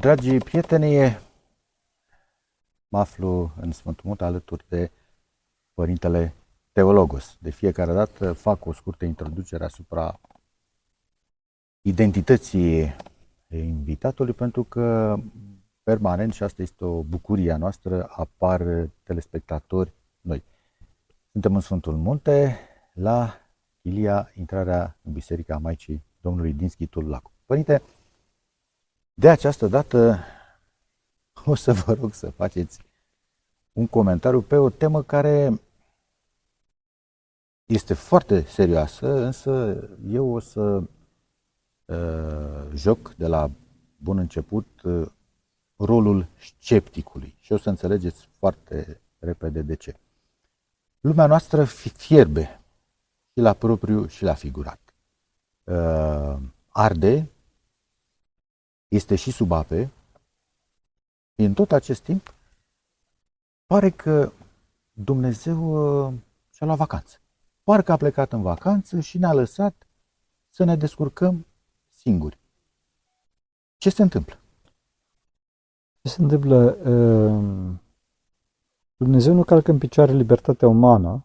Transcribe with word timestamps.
Dragii 0.00 0.38
prieteni, 0.38 1.18
mă 2.88 2.98
aflu 2.98 3.52
în 3.60 3.72
Sfântul 3.72 4.04
Munte 4.06 4.24
alături 4.24 4.64
de 4.68 4.90
Părintele 5.74 6.34
Teologos. 6.72 7.36
De 7.40 7.50
fiecare 7.50 7.92
dată 7.92 8.32
fac 8.32 8.66
o 8.66 8.72
scurtă 8.72 9.04
introducere 9.04 9.64
asupra 9.64 10.20
identității 11.80 12.96
invitatului, 13.48 14.32
pentru 14.32 14.64
că 14.64 15.16
permanent, 15.82 16.32
și 16.32 16.42
asta 16.42 16.62
este 16.62 16.84
o 16.84 17.02
bucurie 17.02 17.52
a 17.52 17.56
noastră, 17.56 18.08
apar 18.10 18.62
telespectatori 19.02 19.92
noi. 20.20 20.44
Suntem 21.32 21.54
în 21.54 21.60
Sfântul 21.60 21.96
Munte, 21.96 22.58
la 22.92 23.34
Ilia, 23.80 24.30
intrarea 24.34 24.96
în 25.02 25.12
Biserica 25.12 25.58
Maicii 25.58 26.02
Domnului 26.20 26.52
din 26.52 26.68
Schitul 26.68 27.08
Lacu. 27.08 27.32
Părinte, 27.46 27.82
de 29.20 29.28
această 29.28 29.66
dată 29.66 30.18
o 31.44 31.54
să 31.54 31.72
vă 31.72 31.92
rog 31.92 32.14
să 32.14 32.30
faceți 32.30 32.78
un 33.72 33.86
comentariu 33.86 34.40
pe 34.40 34.56
o 34.56 34.70
temă 34.70 35.02
care 35.02 35.60
este 37.66 37.94
foarte 37.94 38.42
serioasă, 38.42 39.24
însă 39.24 39.80
eu 40.06 40.28
o 40.34 40.38
să 40.38 40.82
uh, 41.84 42.66
joc 42.74 43.14
de 43.14 43.26
la 43.26 43.50
bun 43.96 44.18
început 44.18 44.82
uh, 44.82 45.08
rolul 45.76 46.26
scepticului 46.38 47.36
și 47.40 47.52
o 47.52 47.56
să 47.56 47.68
înțelegeți 47.68 48.28
foarte 48.38 49.00
repede 49.18 49.62
de 49.62 49.74
ce. 49.74 49.96
Lumea 51.00 51.26
noastră 51.26 51.64
fierbe 51.64 52.60
și 53.32 53.40
la 53.40 53.52
propriu 53.52 54.06
și 54.06 54.22
la 54.22 54.34
figurat. 54.34 54.80
Uh, 55.64 56.36
arde 56.68 57.30
este 58.90 59.14
și 59.14 59.30
sub 59.30 59.52
ape, 59.52 59.90
și 61.34 61.44
în 61.44 61.54
tot 61.54 61.72
acest 61.72 62.02
timp 62.02 62.34
pare 63.66 63.90
că 63.90 64.32
Dumnezeu 64.92 65.58
uh, 66.06 66.14
și-a 66.50 66.66
luat 66.66 66.78
vacanță. 66.78 67.16
Parcă 67.62 67.92
a 67.92 67.96
plecat 67.96 68.32
în 68.32 68.42
vacanță 68.42 69.00
și 69.00 69.18
ne-a 69.18 69.32
lăsat 69.32 69.86
să 70.48 70.64
ne 70.64 70.76
descurcăm 70.76 71.46
singuri. 71.88 72.38
Ce 73.76 73.90
se 73.90 74.02
întâmplă? 74.02 74.38
Ce 76.02 76.08
se 76.10 76.22
întâmplă? 76.22 76.76
Uh, 76.76 77.74
Dumnezeu 78.96 79.34
nu 79.34 79.44
calcă 79.44 79.70
în 79.70 79.78
picioare 79.78 80.12
libertatea 80.12 80.68
umană, 80.68 81.24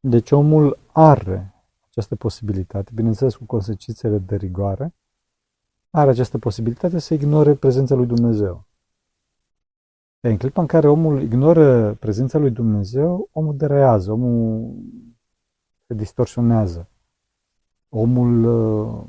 deci 0.00 0.30
omul 0.30 0.78
are 0.92 1.54
această 1.88 2.16
posibilitate, 2.16 2.90
bineînțeles 2.94 3.34
cu 3.34 3.44
consecințele 3.44 4.18
de 4.18 4.36
rigoare, 4.36 4.94
are 5.90 6.10
această 6.10 6.38
posibilitate 6.38 6.98
să 6.98 7.14
ignore 7.14 7.54
prezența 7.54 7.94
lui 7.94 8.06
Dumnezeu. 8.06 8.66
În 10.20 10.36
clipa 10.36 10.60
în 10.60 10.66
care 10.66 10.88
omul 10.88 11.22
ignoră 11.22 11.94
prezența 11.94 12.38
lui 12.38 12.50
Dumnezeu, 12.50 13.28
omul 13.32 13.56
derează, 13.56 14.12
omul 14.12 14.74
se 15.86 15.94
distorsionează. 15.94 16.88
Omul 17.88 18.44
uh, 18.44 19.04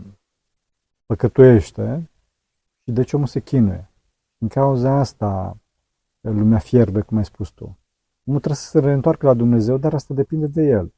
păcătuiește 1.06 2.10
și 2.84 2.92
deci 2.92 3.14
omul 3.14 3.28
se 3.28 3.40
chinuie. 3.40 3.92
În 4.38 4.48
cauza 4.48 4.92
asta 4.92 5.58
lumea 6.22 6.60
fierbe, 6.60 7.02
cum 7.02 7.18
ai 7.18 7.26
spus 7.26 7.50
tu. 7.50 7.64
Omul 8.24 8.40
trebuie 8.40 8.62
să 8.62 8.70
se 8.70 8.80
reîntoarcă 8.80 9.26
la 9.26 9.34
Dumnezeu, 9.34 9.78
dar 9.78 9.94
asta 9.94 10.14
depinde 10.14 10.48
de 10.48 10.62
el. 10.62 10.94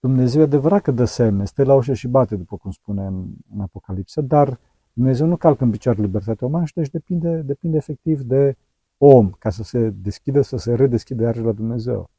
Dumnezeu 0.00 0.40
e 0.40 0.44
adevărat 0.44 0.82
că 0.82 0.90
dă 0.90 1.04
semne, 1.04 1.44
stă 1.44 1.64
la 1.64 1.74
ușă 1.74 1.94
și 1.94 2.08
bate, 2.08 2.36
după 2.36 2.56
cum 2.56 2.70
spune 2.70 3.06
în, 3.06 3.34
în 3.54 3.60
Apocalipsă, 3.60 4.20
dar 4.20 4.60
Dumnezeu 4.92 5.26
nu 5.26 5.36
calcă 5.36 5.64
în 5.64 5.70
picioare 5.70 6.00
libertatea 6.00 6.46
umană 6.46 6.64
și 6.64 6.74
deci 6.74 6.90
depinde, 6.90 7.36
depinde 7.36 7.76
efectiv 7.76 8.20
de 8.20 8.56
om 8.98 9.30
ca 9.30 9.50
să 9.50 9.62
se 9.62 9.90
deschidă, 9.90 10.40
să 10.40 10.56
se 10.56 10.74
redeschidă 10.74 11.22
iarăși 11.22 11.44
la 11.44 11.52
Dumnezeu. 11.52 12.10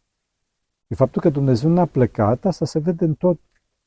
E 0.88 0.96
faptul 0.96 1.22
că 1.22 1.30
Dumnezeu 1.30 1.70
n-a 1.70 1.86
plecat, 1.86 2.46
asta 2.46 2.66
se 2.66 2.80
vede 2.80 3.06
în, 3.06 3.14
tot, 3.14 3.40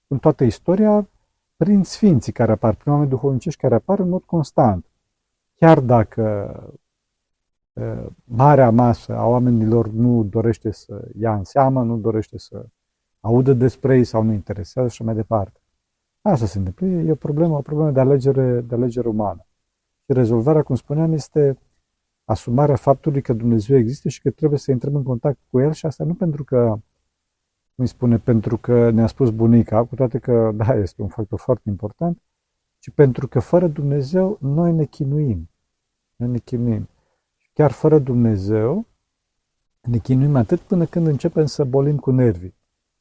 în 0.06 0.18
toată 0.18 0.44
istoria 0.44 1.08
prin 1.56 1.82
sfinții 1.82 2.32
care 2.32 2.52
apar, 2.52 2.74
prin 2.74 2.92
oameni 2.92 3.10
duhovnicești 3.10 3.60
care 3.60 3.74
apar 3.74 3.98
în 3.98 4.08
mod 4.08 4.22
constant. 4.22 4.86
Chiar 5.54 5.80
dacă 5.80 6.54
uh, 7.72 8.06
marea 8.24 8.70
masă 8.70 9.16
a 9.16 9.26
oamenilor 9.26 9.88
nu 9.88 10.24
dorește 10.24 10.70
să 10.70 11.08
ia 11.18 11.34
în 11.34 11.44
seamă, 11.44 11.82
nu 11.82 11.96
dorește 11.96 12.38
să 12.38 12.66
audă 13.20 13.52
despre 13.52 13.96
ei 13.96 14.04
sau 14.04 14.22
nu 14.22 14.32
interesează 14.32 14.88
și 14.88 15.02
mai 15.02 15.14
departe. 15.14 15.60
Asta 16.26 16.46
se 16.46 16.58
întâmplă. 16.58 16.86
E 16.86 17.10
o 17.10 17.14
problemă, 17.14 17.56
o 17.56 17.62
problemă 17.62 17.90
de 17.90 18.00
alegere, 18.00 18.60
de 18.60 18.74
alegere 18.74 19.08
umană. 19.08 19.46
Și 20.04 20.12
rezolvarea, 20.12 20.62
cum 20.62 20.74
spuneam, 20.74 21.12
este 21.12 21.58
asumarea 22.24 22.76
faptului 22.76 23.22
că 23.22 23.32
Dumnezeu 23.32 23.76
există 23.76 24.08
și 24.08 24.20
că 24.20 24.30
trebuie 24.30 24.58
să 24.58 24.70
intrăm 24.70 24.94
în 24.94 25.02
contact 25.02 25.38
cu 25.50 25.60
El 25.60 25.72
și 25.72 25.86
asta 25.86 26.04
nu 26.04 26.14
pentru 26.14 26.44
că, 26.44 26.78
cum 27.74 27.84
spune, 27.84 28.18
pentru 28.18 28.56
că 28.56 28.90
ne-a 28.90 29.06
spus 29.06 29.30
bunica, 29.30 29.84
cu 29.84 29.94
toate 29.94 30.18
că, 30.18 30.52
da, 30.54 30.74
este 30.74 31.02
un 31.02 31.08
factor 31.08 31.38
foarte 31.38 31.68
important, 31.68 32.22
ci 32.78 32.90
pentru 32.90 33.28
că 33.28 33.40
fără 33.40 33.66
Dumnezeu 33.66 34.38
noi 34.40 34.72
ne 34.72 34.84
chinuim. 34.84 35.50
Noi 36.16 36.28
ne 36.28 36.38
chinuim. 36.38 36.88
Și 37.36 37.50
chiar 37.52 37.70
fără 37.70 37.98
Dumnezeu 37.98 38.86
ne 39.80 39.98
chinuim 39.98 40.36
atât 40.36 40.60
până 40.60 40.84
când 40.84 41.06
începem 41.06 41.46
să 41.46 41.64
bolim 41.64 41.96
cu 41.96 42.10
nervii. 42.10 42.54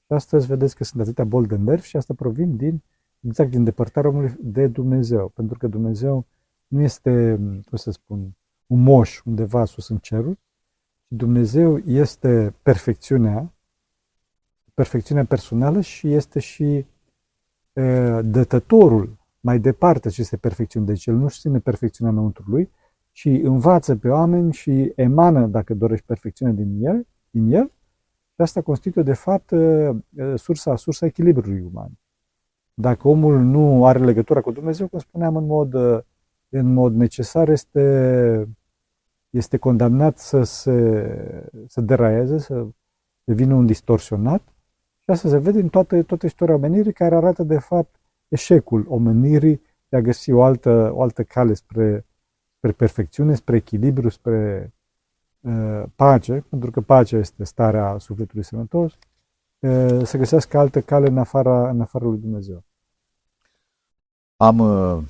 Și 0.06 0.14
astăzi 0.14 0.48
vedeți 0.48 0.76
că 0.76 0.84
sunt 0.84 1.02
atâtea 1.02 1.24
boli 1.24 1.48
de 1.48 1.56
nervi 1.56 1.88
și 1.88 1.98
asta 1.98 2.14
provin 2.14 2.56
din 2.56 2.84
exact 3.24 3.50
din 3.50 3.64
depărtarea 3.64 4.10
omului 4.10 4.36
de 4.42 4.68
Dumnezeu. 4.68 5.28
Pentru 5.28 5.58
că 5.58 5.68
Dumnezeu 5.68 6.26
nu 6.68 6.82
este, 6.82 7.36
cum 7.70 7.78
să 7.78 7.92
spun, 7.92 8.36
un 8.68 8.82
moș 8.82 9.22
undeva 9.26 9.66
sus 9.66 9.90
în 9.90 9.98
cerul, 9.98 10.38
Dumnezeu 11.08 11.78
este 11.78 12.56
perfecțiunea, 12.62 13.54
perfecțiunea 14.74 15.26
personală 15.26 15.82
și 15.82 16.14
este 16.14 16.40
și 16.40 16.86
e, 17.74 18.22
dătătorul 18.22 19.18
mai 19.40 19.60
departe 19.60 20.08
aceste 20.08 20.38
perfecțiuni. 20.38 20.86
Deci 20.86 21.06
El 21.06 21.16
nu-și 21.16 21.40
ține 21.40 21.60
perfecțiunea 21.60 22.14
înăuntru 22.14 22.44
lui, 22.48 22.72
ci 23.12 23.26
învață 23.26 23.96
pe 23.96 24.10
oameni 24.10 24.54
și 24.54 24.92
emană, 24.96 25.48
dacă 25.48 25.74
dorești, 25.74 26.06
perfecțiunea 26.06 26.56
din 26.56 26.86
el, 26.86 27.08
din 27.30 27.54
el 27.54 27.72
și 28.36 28.42
asta 28.42 28.62
constituie, 28.62 29.04
de 29.04 29.14
fapt, 29.14 29.54
sursa, 30.36 30.76
sursa 30.76 31.06
echilibrului 31.06 31.62
uman. 31.62 31.92
Dacă 32.74 33.08
omul 33.08 33.40
nu 33.40 33.86
are 33.86 34.00
legătura 34.00 34.42
cu 34.42 34.52
Dumnezeu, 34.52 34.88
cum 34.88 35.00
spuneam, 35.00 35.36
în 35.36 35.46
mod, 35.46 35.74
în 36.50 36.74
mod 36.74 36.94
necesar, 36.94 37.50
este, 37.50 38.48
este 39.30 39.58
condamnat 39.58 40.18
să 40.18 40.44
se 40.44 41.50
să 41.68 41.82
deraieze, 41.82 42.38
să 42.38 42.66
devină 43.24 43.54
un 43.54 43.66
distorsionat. 43.66 44.42
Și 45.00 45.10
asta 45.10 45.30
se 45.30 45.38
vede 45.38 45.60
în 45.60 45.70
toată, 45.70 46.04
toată 46.04 46.26
istoria 46.26 46.56
omenirii, 46.56 46.94
care 46.94 47.16
arată, 47.16 47.44
de 47.44 47.60
fapt, 47.60 48.00
eșecul 48.28 48.86
omenirii 48.88 49.62
de 49.90 49.98
a 49.98 50.02
găsi 50.02 50.32
o 50.32 50.44
altă, 50.44 50.92
o 50.94 51.02
altă 51.02 51.24
cale 51.24 51.54
spre, 51.54 52.06
spre 52.58 52.72
perfecțiune, 52.72 53.34
spre 53.34 53.56
echilibru, 53.56 54.10
spre 54.10 54.74
uh, 55.40 55.84
pace, 55.96 56.46
pentru 56.50 56.72
că 56.72 56.82
pacea 56.82 57.18
este 57.18 57.44
starea 57.44 57.98
sufletului 57.98 58.44
sănătos, 58.44 58.98
să 60.03 60.18
găsească 60.18 60.57
altă 60.57 60.81
cale 60.81 61.07
în 61.07 61.18
afara, 61.18 61.69
în 61.69 61.81
afara 61.81 62.06
lui 62.06 62.19
Dumnezeu. 62.19 62.63
Am 64.38 64.57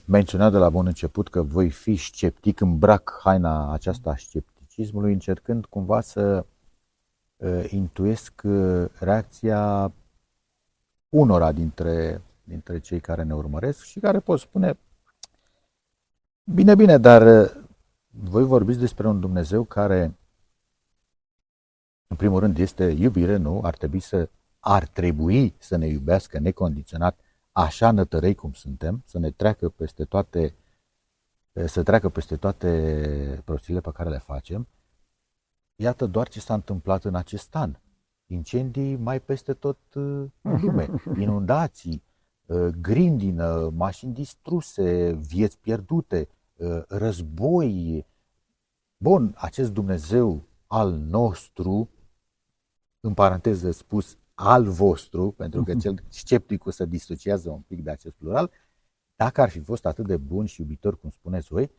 menționat 0.05 0.51
de 0.51 0.57
la 0.57 0.69
bun 0.69 0.85
început 0.85 1.29
că 1.29 1.41
voi 1.41 1.69
fi 1.69 1.95
sceptic, 1.95 2.59
îmbrac 2.59 3.19
haina 3.23 3.73
aceasta 3.73 4.09
a 4.09 4.15
scepticismului, 4.15 5.13
încercând 5.13 5.65
cumva 5.65 6.01
să 6.01 6.45
uh, 7.35 7.65
intuiesc 7.69 8.41
reacția 8.99 9.93
unora 11.09 11.51
dintre, 11.51 12.21
dintre 12.43 12.79
cei 12.79 12.99
care 12.99 13.23
ne 13.23 13.33
urmăresc 13.33 13.83
și 13.83 13.99
care 13.99 14.19
pot 14.19 14.39
spune 14.39 14.77
bine, 16.43 16.75
bine, 16.75 16.97
dar 16.97 17.51
voi 18.09 18.44
vorbiți 18.44 18.79
despre 18.79 19.07
un 19.07 19.19
Dumnezeu 19.19 19.63
care 19.63 20.17
în 22.07 22.15
primul 22.15 22.39
rând 22.39 22.57
este 22.57 22.85
iubire, 22.85 23.38
nu? 23.38 23.61
Ar 23.63 23.75
trebui 23.75 23.99
să 23.99 24.29
ar 24.65 24.88
trebui 24.88 25.56
să 25.57 25.75
ne 25.75 25.88
iubească 25.88 26.39
necondiționat, 26.39 27.19
așa 27.51 27.92
nătărei 27.92 28.36
cum 28.36 28.54
suntem, 28.54 29.01
să 29.06 29.19
ne 29.19 29.31
treacă 29.31 29.69
peste 29.69 30.06
toate, 30.06 30.56
să 31.65 31.83
treacă 31.83 32.10
peste 32.10 32.36
toate 32.36 33.42
prostile 33.45 33.81
pe 33.81 33.92
care 33.92 34.10
le 34.10 34.18
facem. 34.18 34.68
Iată 35.75 36.06
doar 36.06 36.27
ce 36.27 36.39
s-a 36.39 36.54
întâmplat 36.54 37.04
în 37.04 37.15
acest 37.15 37.56
an. 37.56 37.75
Incendii 38.25 38.95
mai 38.95 39.21
peste 39.21 39.54
tot 39.54 39.77
uh, 39.95 40.25
în 40.42 40.62
lume, 40.62 40.89
inundații, 41.24 42.04
uh, 42.45 42.68
grindină, 42.81 43.69
mașini 43.69 44.13
distruse, 44.13 45.12
vieți 45.12 45.57
pierdute, 45.57 46.27
uh, 46.56 46.83
război. 46.88 48.06
Bun, 48.98 49.33
acest 49.38 49.74
Dumnezeu 49.74 50.44
al 50.68 50.94
nostru, 50.94 51.89
în 53.00 53.13
paranteză 53.13 53.71
spus, 53.71 54.18
al 54.33 54.68
vostru, 54.68 55.31
pentru 55.31 55.63
că 55.63 55.71
mhm. 55.71 55.80
cel 55.80 56.03
scepticul 56.07 56.71
se 56.71 56.85
disociază 56.85 57.50
un 57.50 57.62
pic 57.62 57.83
de 57.83 57.91
acest 57.91 58.15
plural, 58.15 58.51
dacă 59.15 59.41
ar 59.41 59.50
fi 59.50 59.59
fost 59.59 59.85
atât 59.85 60.07
de 60.07 60.18
bun 60.18 60.45
și 60.45 60.62
iubitor 60.62 61.00
cum 61.00 61.09
spuneți 61.09 61.47
voi, 61.47 61.71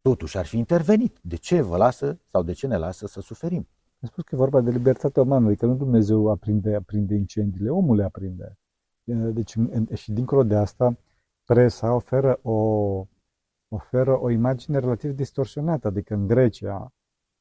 totuși 0.00 0.38
ar 0.38 0.46
fi 0.46 0.58
intervenit. 0.58 1.18
De 1.22 1.36
ce 1.36 1.60
vă 1.60 1.76
lasă 1.76 2.18
sau 2.26 2.42
de 2.42 2.52
ce 2.52 2.66
ne 2.66 2.76
lasă 2.76 3.06
să 3.06 3.20
suferim? 3.20 3.68
Am 4.00 4.08
spus 4.08 4.24
că 4.24 4.34
e 4.34 4.38
vorba 4.38 4.60
de 4.60 4.70
libertatea 4.70 5.22
umanului, 5.22 5.56
că 5.56 5.66
nu 5.66 5.74
Dumnezeu 5.74 6.28
aprinde, 6.28 6.74
aprinde 6.74 7.14
incendiile, 7.14 7.70
omul 7.70 7.96
le 7.96 8.04
aprinde. 8.04 8.58
Deci, 9.04 9.54
și 9.94 10.12
dincolo 10.12 10.42
de 10.42 10.56
asta, 10.56 10.96
presa 11.44 11.94
oferă 11.94 12.38
o, 12.42 12.52
oferă 13.68 14.20
o 14.20 14.30
imagine 14.30 14.78
relativ 14.78 15.10
distorsionată, 15.10 15.86
adică 15.88 16.14
în 16.14 16.26
Grecia 16.26 16.74
au 16.74 16.92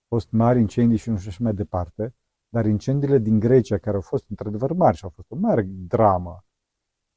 fost 0.08 0.32
mari 0.32 0.60
incendii 0.60 0.98
și 0.98 1.10
nu 1.10 1.18
știu 1.18 1.30
așa 1.30 1.44
mai 1.44 1.54
departe, 1.54 2.16
dar 2.54 2.66
incendiile 2.66 3.18
din 3.18 3.40
Grecia, 3.40 3.78
care 3.78 3.96
au 3.96 4.02
fost 4.02 4.26
într-adevăr 4.30 4.74
mari 4.74 4.98
și 4.98 5.04
au 5.04 5.10
fost 5.10 5.32
o 5.32 5.36
mare 5.36 5.62
dramă, 5.88 6.46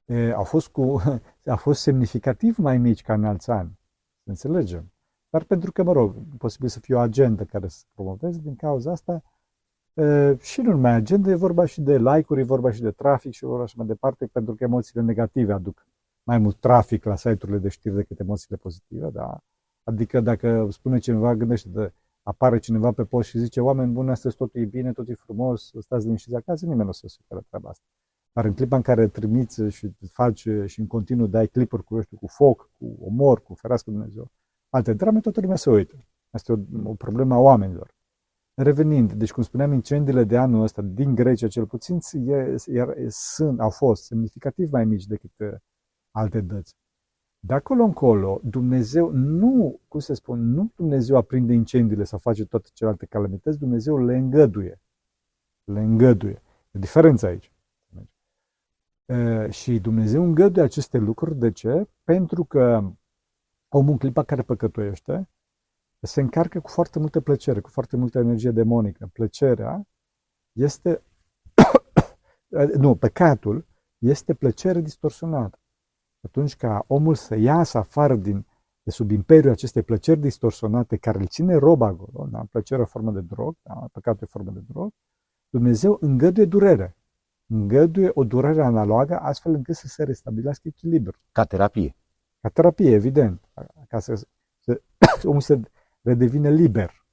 e, 0.04 0.32
au, 0.32 0.44
fost 0.44 0.68
cu, 0.68 1.00
au 1.46 1.56
fost 1.56 1.80
semnificativ 1.80 2.56
mai 2.56 2.78
mici 2.78 3.02
ca 3.02 3.14
în 3.14 3.24
alți 3.24 3.50
ani. 3.50 3.78
Să 4.22 4.28
înțelegem. 4.28 4.92
Dar 5.28 5.44
pentru 5.44 5.72
că, 5.72 5.82
mă 5.82 5.92
rog, 5.92 6.16
posibil 6.38 6.68
să 6.68 6.80
fie 6.80 6.94
o 6.94 6.98
agendă 6.98 7.44
care 7.44 7.68
să 7.68 7.84
promoveze, 7.94 8.40
din 8.40 8.56
cauza 8.56 8.90
asta, 8.90 9.22
e, 9.94 10.36
și 10.40 10.60
nu 10.60 10.70
numai 10.70 10.92
agenda, 10.92 11.30
e 11.30 11.34
vorba 11.34 11.64
și 11.64 11.80
de 11.80 11.98
like-uri, 11.98 12.40
e 12.40 12.44
vorba 12.44 12.70
și 12.70 12.80
de 12.80 12.90
trafic 12.90 13.32
și 13.32 13.44
vorba 13.44 13.66
și 13.66 13.76
mai 13.76 13.86
departe, 13.86 14.26
pentru 14.26 14.54
că 14.54 14.64
emoțiile 14.64 15.02
negative 15.02 15.52
aduc 15.52 15.86
mai 16.22 16.38
mult 16.38 16.60
trafic 16.60 17.04
la 17.04 17.16
site-urile 17.16 17.58
de 17.58 17.68
știri 17.68 17.94
decât 17.94 18.20
emoțiile 18.20 18.56
pozitive, 18.56 19.10
da? 19.10 19.38
Adică 19.82 20.20
dacă 20.20 20.68
spune 20.70 20.98
cineva, 20.98 21.34
gândește 21.34 21.68
de 21.68 21.92
apare 22.24 22.58
cineva 22.58 22.92
pe 22.92 23.04
post 23.04 23.28
și 23.28 23.38
zice 23.38 23.60
oameni 23.60 23.92
buni, 23.92 24.10
astăzi 24.10 24.36
totul 24.36 24.60
e 24.60 24.64
bine, 24.64 24.92
totul 24.92 25.12
e 25.12 25.14
frumos, 25.14 25.70
stați 25.80 26.04
liniștiți 26.04 26.36
acasă, 26.36 26.64
nimeni 26.64 26.82
nu 26.82 26.88
o 26.88 26.92
să 26.92 27.06
supere 27.06 27.40
treaba 27.48 27.68
asta. 27.68 27.84
Dar 28.32 28.44
în 28.44 28.54
clipa 28.54 28.76
în 28.76 28.82
care 28.82 29.08
trimiți 29.08 29.62
și 29.68 29.90
faci 30.10 30.48
și 30.64 30.80
în 30.80 30.86
continuu 30.86 31.26
dai 31.26 31.46
clipuri 31.46 31.84
cu, 31.84 32.00
știu, 32.00 32.16
cu 32.16 32.26
foc, 32.26 32.70
cu 32.78 32.96
omor, 33.00 33.42
cu 33.42 33.54
ferească 33.54 33.90
Dumnezeu, 33.90 34.30
alte 34.68 34.92
drame, 34.92 35.20
toată 35.20 35.40
lumea 35.40 35.56
se 35.56 35.70
uită. 35.70 36.06
Asta 36.30 36.52
e 36.52 36.54
o, 36.54 36.90
o 36.90 36.94
problemă 36.94 37.34
a 37.34 37.38
oamenilor. 37.38 37.94
Revenind, 38.54 39.12
deci 39.12 39.32
cum 39.32 39.42
spuneam, 39.42 39.72
incendiile 39.72 40.24
de 40.24 40.36
anul 40.36 40.62
ăsta, 40.62 40.82
din 40.82 41.14
Grecia 41.14 41.48
cel 41.48 41.66
puțin, 41.66 41.98
e, 42.26 42.54
e, 42.66 43.06
sunt, 43.08 43.60
au 43.60 43.70
fost 43.70 44.04
semnificativ 44.04 44.70
mai 44.70 44.84
mici 44.84 45.06
decât 45.06 45.32
uh, 45.38 45.54
alte 46.10 46.40
dăți. 46.40 46.76
De 47.46 47.54
acolo 47.54 47.84
încolo, 47.84 48.40
Dumnezeu 48.42 49.10
nu, 49.10 49.80
cum 49.88 50.00
se 50.00 50.14
spun, 50.14 50.52
nu 50.52 50.72
Dumnezeu 50.76 51.16
aprinde 51.16 51.52
incendiile 51.52 52.04
sau 52.04 52.18
face 52.18 52.44
toate 52.44 52.68
celelalte 52.72 53.06
calamități, 53.06 53.58
Dumnezeu 53.58 54.04
le 54.04 54.16
îngăduie. 54.16 54.80
Le 55.64 55.80
îngăduie. 55.80 56.42
E 56.70 56.78
diferența 56.78 57.26
aici. 57.26 57.52
E, 59.06 59.50
și 59.50 59.80
Dumnezeu 59.80 60.22
îngăduie 60.22 60.64
aceste 60.64 60.98
lucruri. 60.98 61.38
De 61.38 61.52
ce? 61.52 61.88
Pentru 62.04 62.44
că 62.44 62.92
omul 63.68 63.92
în 63.92 63.98
clipa 63.98 64.22
care 64.24 64.42
păcătuiește 64.42 65.28
se 66.00 66.20
încarcă 66.20 66.60
cu 66.60 66.68
foarte 66.68 66.98
multă 66.98 67.20
plăcere, 67.20 67.60
cu 67.60 67.70
foarte 67.70 67.96
multă 67.96 68.18
energie 68.18 68.50
demonică. 68.50 69.10
Plăcerea 69.12 69.86
este, 70.52 71.02
nu, 72.84 72.96
păcatul 72.96 73.66
este 73.98 74.34
plăcere 74.34 74.80
distorsionată 74.80 75.58
atunci 76.24 76.56
ca 76.56 76.84
omul 76.86 77.14
să 77.14 77.36
iasă 77.36 77.78
afară 77.78 78.16
din, 78.16 78.46
de 78.82 78.90
sub 78.90 79.10
imperiul 79.10 79.52
acestei 79.52 79.82
plăceri 79.82 80.20
distorsionate 80.20 80.96
care 80.96 81.18
îl 81.18 81.26
ține 81.26 81.54
rob 81.54 81.82
acolo, 81.82 82.28
da? 82.30 82.44
plăcerea 82.50 82.84
formă 82.84 83.10
de 83.10 83.20
drog, 83.20 83.56
da? 83.62 83.88
păcatul 83.92 84.20
e 84.22 84.26
formă 84.30 84.50
de 84.50 84.60
drog, 84.68 84.92
Dumnezeu 85.48 85.96
îngăduie 86.00 86.46
durere. 86.46 86.96
Îngăduie 87.46 88.10
o 88.14 88.24
durere 88.24 88.62
analogă 88.62 89.18
astfel 89.18 89.54
încât 89.54 89.74
să 89.74 89.86
se 89.86 90.04
restabilească 90.04 90.68
echilibru. 90.68 91.18
Ca 91.32 91.44
terapie. 91.44 91.96
Ca 92.40 92.48
terapie, 92.48 92.90
evident. 92.90 93.48
Ca 93.88 93.98
să, 93.98 94.26
să 94.60 94.82
omul 95.28 95.40
să 95.40 95.60
redevine 96.02 96.50
liber. 96.50 97.06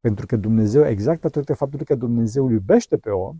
Pentru 0.00 0.26
că 0.26 0.36
Dumnezeu, 0.36 0.86
exact 0.86 1.20
datorită 1.20 1.54
faptului 1.54 1.84
că 1.84 1.94
Dumnezeu 1.94 2.48
iubește 2.48 2.96
pe 2.96 3.10
om, 3.10 3.38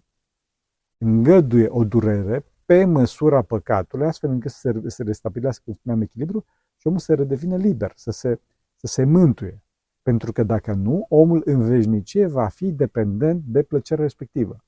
îngăduie 0.99 1.67
o 1.69 1.85
durere 1.85 2.44
pe 2.67 2.85
măsura 2.85 3.43
păcatului, 3.43 4.07
astfel 4.07 4.31
încât 4.31 4.51
să 4.51 4.59
se, 4.59 4.89
se 4.89 5.03
restabilească, 5.03 5.63
cum 5.65 5.75
spuneam, 5.75 6.01
echilibru 6.01 6.45
și 6.77 6.87
omul 6.87 6.99
să 6.99 7.15
redevină 7.15 7.57
liber, 7.57 7.93
să 7.95 8.11
se, 8.11 8.41
să 8.77 8.87
se 8.87 9.05
mântuie. 9.05 9.63
Pentru 10.03 10.33
că 10.33 10.43
dacă 10.43 10.73
nu, 10.73 11.07
omul 11.09 11.43
în 11.45 11.67
veșnicie 11.67 12.27
va 12.27 12.49
fi 12.49 12.73
dependent 12.73 13.43
de 13.45 13.63
plăcerea 13.63 14.05
respectivă. 14.05 14.65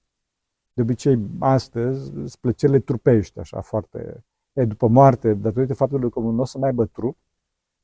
De 0.73 0.83
obicei, 0.83 1.29
astăzi, 1.39 2.39
plăcerile 2.41 2.79
trupești, 2.79 3.39
așa, 3.39 3.61
foarte... 3.61 4.25
E, 4.53 4.65
după 4.65 4.89
moarte, 4.89 5.35
datorită 5.35 5.75
faptului 5.75 6.11
că 6.11 6.19
omul 6.19 6.35
nu 6.35 6.41
o 6.41 6.45
să 6.45 6.59
mai 6.59 6.69
aibă 6.69 6.87
trup, 6.87 7.17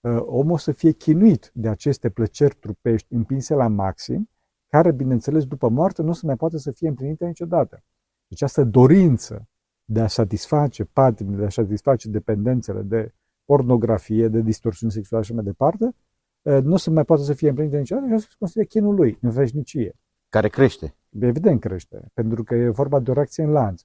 ă, 0.05 0.25
omul 0.27 0.53
o 0.53 0.57
să 0.57 0.73
fie 0.73 0.93
chinuit 0.93 1.51
de 1.55 1.69
aceste 1.69 2.11
plăceri 2.11 2.55
trupești 2.55 3.15
împinse 3.15 3.55
la 3.55 3.69
maxim, 3.69 4.29
care, 4.69 4.93
bineînțeles, 4.93 5.45
după 5.45 5.69
moarte 5.69 6.03
nu 6.03 6.09
o 6.09 6.13
să 6.13 6.27
mai 6.27 6.37
poate 6.37 6.59
să 6.59 6.71
fie 6.71 6.89
împlinite 6.89 7.27
niciodată. 7.27 7.83
Deci 8.29 8.43
această 8.43 8.65
dorință 8.65 9.49
de 9.85 10.01
a 10.01 10.07
satisface 10.07 10.85
patimile, 10.85 11.37
de 11.37 11.45
a 11.45 11.51
satisface 11.51 12.09
dependențele 12.09 12.83
de 12.83 13.15
pornografie, 13.45 14.29
de 14.29 14.41
distorsiuni 14.41 14.93
sexuale 14.93 15.25
și 15.25 15.35
mai 15.35 15.45
departe, 15.45 15.95
nu 16.43 16.77
se 16.77 16.91
mai 16.91 17.05
poate 17.05 17.23
să 17.23 17.33
fie 17.33 17.49
împlinite 17.49 17.79
niciodată 17.79 18.07
și 18.07 18.13
asta 18.15 18.29
se 18.31 18.37
consideră 18.39 18.67
chinul 18.67 18.95
lui, 18.95 19.19
în 19.21 19.31
veșnicie. 19.31 19.97
Care 20.29 20.49
crește. 20.49 20.95
Evident 21.21 21.61
crește, 21.61 22.11
pentru 22.15 22.45
că 22.45 22.55
e 22.55 22.69
vorba 22.69 23.01
de 23.01 23.11
o 23.11 23.15
reacție 23.15 23.45
în 23.45 23.51
lanț. 23.51 23.83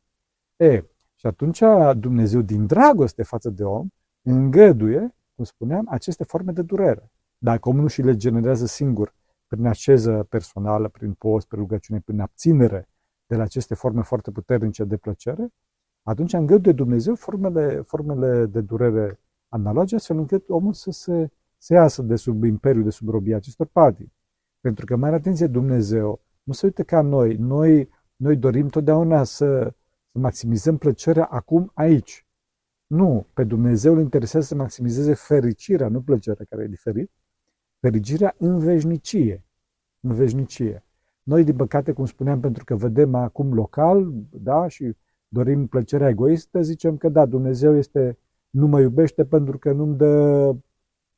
E, 0.56 0.84
și 1.16 1.28
atunci 1.28 1.64
Dumnezeu, 1.98 2.42
din 2.42 2.66
dragoste 2.66 3.24
față 3.24 3.50
de 3.50 3.64
om, 3.64 3.88
îngăduie, 4.22 5.16
cum 5.36 5.44
spuneam, 5.44 5.88
aceste 5.90 6.24
forme 6.24 6.52
de 6.52 6.62
durere. 6.62 7.12
Dacă 7.38 7.70
omul 7.70 7.82
nu 7.82 7.88
și 7.88 8.02
le 8.02 8.16
generează 8.16 8.66
singur, 8.66 9.16
prin 9.48 9.66
aceză 9.66 10.26
personală, 10.30 10.88
prin 10.88 11.14
post, 11.14 11.48
prin 11.48 11.60
rugăciune, 11.60 12.00
prin 12.00 12.20
abținere 12.20 12.90
de 13.26 13.36
la 13.36 13.44
aceste 13.44 13.76
forme 13.76 14.02
foarte 14.02 14.32
puternice 14.32 14.84
de 14.84 14.98
plăcere, 14.98 15.48
atunci 16.04 16.34
îngăduie 16.34 16.74
Dumnezeu 16.74 17.16
formele, 17.16 17.82
formele 17.82 18.46
de 18.46 18.62
durere 18.62 19.20
analoge, 19.50 19.96
astfel 19.96 20.18
încât 20.18 20.50
omul 20.50 20.74
să 20.74 20.92
se 20.92 21.32
să 21.60 21.74
iasă 21.74 22.02
de 22.02 22.16
sub 22.16 22.44
imperiul, 22.44 22.84
de 22.84 22.90
sub 22.90 23.10
robia 23.10 23.36
acestor 23.36 23.68
patii. 23.68 24.14
Pentru 24.60 24.86
că, 24.86 24.96
mai 24.96 25.14
atenție, 25.14 25.48
Dumnezeu 25.48 26.22
nu 26.44 26.54
se 26.54 26.66
uită 26.66 26.84
ca 26.84 27.02
noi. 27.02 27.36
Noi, 27.36 27.90
noi 28.16 28.36
dorim 28.36 28.68
totdeauna 28.68 29.24
să, 29.24 29.74
să 30.12 30.20
maximizăm 30.20 30.78
plăcerea 30.78 31.26
acum, 31.26 31.72
aici. 31.74 32.28
Nu, 32.88 33.28
pe 33.34 33.44
Dumnezeu 33.44 33.94
îl 33.94 34.00
interesează 34.00 34.46
să 34.46 34.56
maximizeze 34.56 35.14
fericirea, 35.14 35.88
nu 35.88 36.02
plăcerea, 36.02 36.46
care 36.50 36.64
e 36.64 36.68
diferit. 36.68 37.12
Fericirea 37.80 38.36
în 38.38 38.60
veșnicie. 38.60 39.44
În 40.00 40.14
veșnicie. 40.14 40.84
Noi, 41.24 41.44
din 41.44 41.56
păcate, 41.56 41.92
cum 41.92 42.06
spuneam, 42.06 42.40
pentru 42.40 42.64
că 42.64 42.76
vedem 42.76 43.16
acum 43.16 43.54
local, 43.54 44.12
da, 44.30 44.68
și 44.68 44.96
dorim 45.30 45.68
plăcerea 45.68 46.08
egoistă, 46.08 46.62
zicem 46.62 46.98
că 46.98 47.10
da, 47.10 47.26
Dumnezeu 47.26 47.76
este, 47.76 48.18
nu 48.50 48.68
mă 48.68 48.80
iubește 48.80 49.26
pentru 49.26 49.58
că 49.58 49.72
nu-mi 49.72 49.98
dă, 49.98 50.46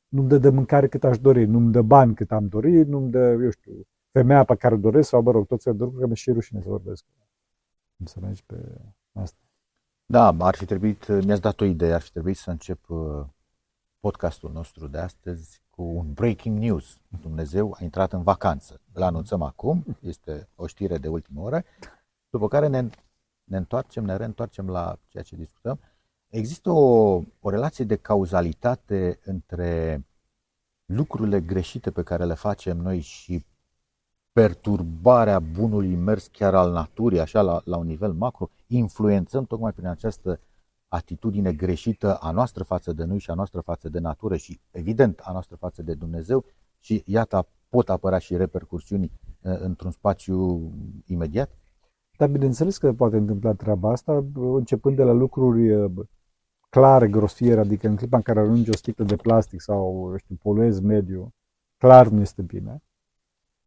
nu-mi 0.08 0.28
dă 0.28 0.38
de 0.38 0.48
mâncare 0.48 0.88
cât 0.88 1.04
aș 1.04 1.18
dori, 1.18 1.44
nu-mi 1.44 1.72
dă 1.72 1.82
bani 1.82 2.14
cât 2.14 2.32
am 2.32 2.48
dorit, 2.48 2.86
nu-mi 2.86 3.10
dă, 3.10 3.38
eu 3.42 3.50
știu, 3.50 3.72
femeia 4.10 4.44
pe 4.44 4.54
care 4.54 4.76
doresc 4.76 5.08
sau, 5.08 5.22
mă 5.22 5.30
rog, 5.30 5.46
tot 5.46 5.62
felul 5.62 5.78
de 5.78 5.84
lucruri, 5.84 6.02
că 6.02 6.08
mi-e 6.08 6.16
și 6.16 6.32
rușine 6.32 6.60
să 6.60 6.68
vorbesc. 6.68 7.04
Înțelegi 7.96 8.44
pe 8.44 8.56
asta. 9.12 9.38
Da, 10.06 10.36
ar 10.38 10.54
fi 10.54 10.64
trebuit, 10.64 11.24
mi-ați 11.24 11.40
dat 11.40 11.60
o 11.60 11.64
idee, 11.64 11.92
ar 11.92 12.00
fi 12.00 12.10
trebuit 12.10 12.36
să 12.36 12.50
încep 12.50 12.88
uh, 12.88 13.24
podcastul 14.00 14.50
nostru 14.52 14.86
de 14.86 14.98
astăzi 14.98 15.62
cu 15.70 15.82
un 15.82 16.12
breaking 16.12 16.58
news. 16.58 17.00
Dumnezeu 17.20 17.76
a 17.78 17.84
intrat 17.84 18.12
în 18.12 18.22
vacanță. 18.22 18.80
Îl 18.92 19.02
anunțăm 19.02 19.42
acum, 19.42 19.84
este 20.00 20.48
o 20.54 20.66
știre 20.66 20.98
de 20.98 21.08
ultimă 21.08 21.40
oră, 21.40 21.64
după 22.30 22.48
care 22.48 22.66
ne 22.66 22.88
ne 23.44 23.56
întoarcem, 23.56 24.04
ne 24.04 24.16
reîntoarcem 24.16 24.68
la 24.68 24.98
ceea 25.08 25.22
ce 25.22 25.36
discutăm, 25.36 25.80
există 26.28 26.70
o, 26.70 27.22
o 27.40 27.50
relație 27.50 27.84
de 27.84 27.96
cauzalitate 27.96 29.18
între 29.24 30.04
lucrurile 30.84 31.40
greșite 31.40 31.90
pe 31.90 32.02
care 32.02 32.24
le 32.24 32.34
facem 32.34 32.76
noi 32.76 33.00
și 33.00 33.44
perturbarea 34.32 35.38
bunului 35.38 35.94
mers 35.94 36.26
chiar 36.26 36.54
al 36.54 36.72
naturii, 36.72 37.20
așa 37.20 37.40
la, 37.40 37.60
la 37.64 37.76
un 37.76 37.86
nivel 37.86 38.12
macro, 38.12 38.50
influențăm 38.66 39.44
tocmai 39.44 39.72
prin 39.72 39.86
această 39.86 40.40
atitudine 40.88 41.52
greșită 41.52 42.16
a 42.16 42.30
noastră 42.30 42.64
față 42.64 42.92
de 42.92 43.04
noi 43.04 43.18
și 43.18 43.30
a 43.30 43.34
noastră 43.34 43.60
față 43.60 43.88
de 43.88 43.98
natură 43.98 44.36
și, 44.36 44.60
evident, 44.70 45.20
a 45.22 45.32
noastră 45.32 45.56
față 45.56 45.82
de 45.82 45.94
Dumnezeu 45.94 46.44
și, 46.78 47.02
iată, 47.06 47.46
pot 47.68 47.88
apărea 47.88 48.18
și 48.18 48.36
repercursiuni 48.36 49.04
uh, 49.04 49.58
într-un 49.58 49.90
spațiu 49.90 50.70
imediat? 51.06 51.50
Dar 52.16 52.28
bineînțeles 52.28 52.78
că 52.78 52.92
poate 52.92 53.16
întâmpla 53.16 53.52
treaba 53.52 53.90
asta, 53.90 54.24
începând 54.34 54.96
de 54.96 55.02
la 55.02 55.12
lucruri 55.12 55.90
clare, 56.68 57.08
grosiere, 57.08 57.60
adică 57.60 57.88
în 57.88 57.96
clipa 57.96 58.16
în 58.16 58.22
care 58.22 58.40
arunci 58.40 58.68
o 58.68 58.76
sticlă 58.76 59.04
de 59.04 59.16
plastic 59.16 59.60
sau, 59.60 60.08
eu 60.10 60.16
știu, 60.16 60.38
poluezi 60.42 60.82
mediu, 60.82 61.34
clar 61.76 62.08
nu 62.08 62.20
este 62.20 62.42
bine. 62.42 62.82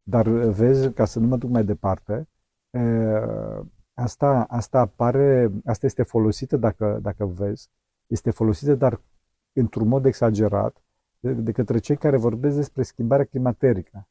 Dar 0.03 0.27
vezi, 0.29 0.91
ca 0.91 1.05
să 1.05 1.19
nu 1.19 1.27
mă 1.27 1.37
duc 1.37 1.49
mai 1.49 1.63
departe, 1.63 2.27
asta, 3.93 4.45
asta 4.49 4.79
apare, 4.79 5.51
asta 5.65 5.85
este 5.85 6.03
folosită, 6.03 6.57
dacă, 6.57 6.99
dacă 7.01 7.25
vezi, 7.25 7.69
este 8.07 8.31
folosită, 8.31 8.75
dar 8.75 9.01
într-un 9.53 9.87
mod 9.87 10.05
exagerat, 10.05 10.83
de, 11.19 11.33
de 11.33 11.51
către 11.51 11.77
cei 11.77 11.97
care 11.97 12.17
vorbesc 12.17 12.55
despre 12.55 12.83
schimbarea 12.83 13.25
climaterică. 13.25 14.07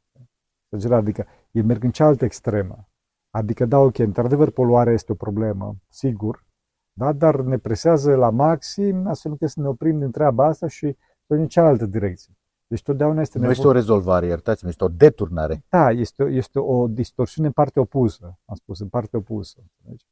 Adică 0.90 1.26
ei 1.50 1.62
merg 1.62 1.84
în 1.84 1.90
cealaltă 1.90 2.24
extremă. 2.24 2.88
Adică, 3.34 3.64
da, 3.64 3.78
ok, 3.78 3.98
într-adevăr, 3.98 4.50
poluarea 4.50 4.92
este 4.92 5.12
o 5.12 5.14
problemă, 5.14 5.76
sigur, 5.88 6.44
da? 6.92 7.12
dar 7.12 7.40
ne 7.40 7.58
presează 7.58 8.14
la 8.14 8.30
maxim, 8.30 9.06
astfel 9.06 9.30
încât 9.30 9.48
să 9.48 9.60
ne 9.60 9.68
oprim 9.68 9.98
din 9.98 10.10
treaba 10.10 10.46
asta 10.46 10.66
și 10.66 10.96
să 11.26 11.34
în 11.34 11.48
cealaltă 11.48 11.86
direcție. 11.86 12.34
Deci 12.66 12.82
totdeauna 12.82 13.20
este 13.20 13.38
Nu 13.38 13.50
este 13.50 13.66
o 13.66 13.72
rezolvare, 13.72 14.26
iertați-mă, 14.26 14.68
este 14.68 14.84
o 14.84 14.88
deturnare. 14.88 15.64
Da, 15.68 15.90
este, 15.90 16.24
este 16.24 16.58
o 16.58 16.86
distorsiune 16.88 17.46
în 17.46 17.52
partea 17.52 17.82
opusă, 17.82 18.38
am 18.44 18.54
spus, 18.54 18.80
în 18.80 18.88
partea 18.88 19.18
opusă. 19.18 19.64
Deci, 19.76 20.06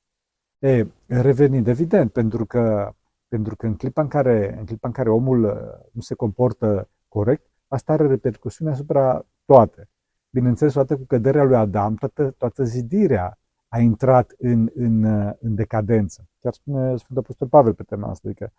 e, 0.59 0.87
revenind, 1.07 1.67
evident, 1.67 2.13
pentru 2.13 2.47
că, 2.47 2.95
pentru 3.29 3.57
că 3.57 3.67
în, 3.67 3.77
clipa 3.77 4.03
în, 4.03 4.09
care, 4.09 4.57
în 4.59 4.65
clipa 4.65 4.87
în 4.87 4.95
care 4.95 5.11
omul 5.11 5.45
uh, 5.45 5.53
nu 5.93 6.01
se 6.01 6.15
comportă 6.15 6.91
corect, 7.09 7.51
asta 7.69 7.93
are 7.93 8.07
repercusiune 8.07 8.71
asupra 8.71 9.27
toate. 9.45 9.92
Bineînțeles, 10.33 10.73
toată 10.73 10.97
cu 10.97 11.05
căderea 11.05 11.45
lui 11.45 11.57
Adam, 11.57 11.95
toată, 11.95 12.31
toată 12.31 12.65
zidirea 12.65 13.39
a 13.69 13.79
intrat 13.79 14.35
în, 14.39 14.71
în, 14.75 15.03
uh, 15.03 15.33
în 15.41 15.55
decadență. 15.55 16.29
Chiar 16.41 16.53
spune 16.53 16.97
Sfântul 16.97 17.19
Apostol 17.19 17.49
Pavel 17.49 17.75
pe 17.75 17.83
tema 17.83 18.09
asta, 18.09 18.29
adică 18.29 18.53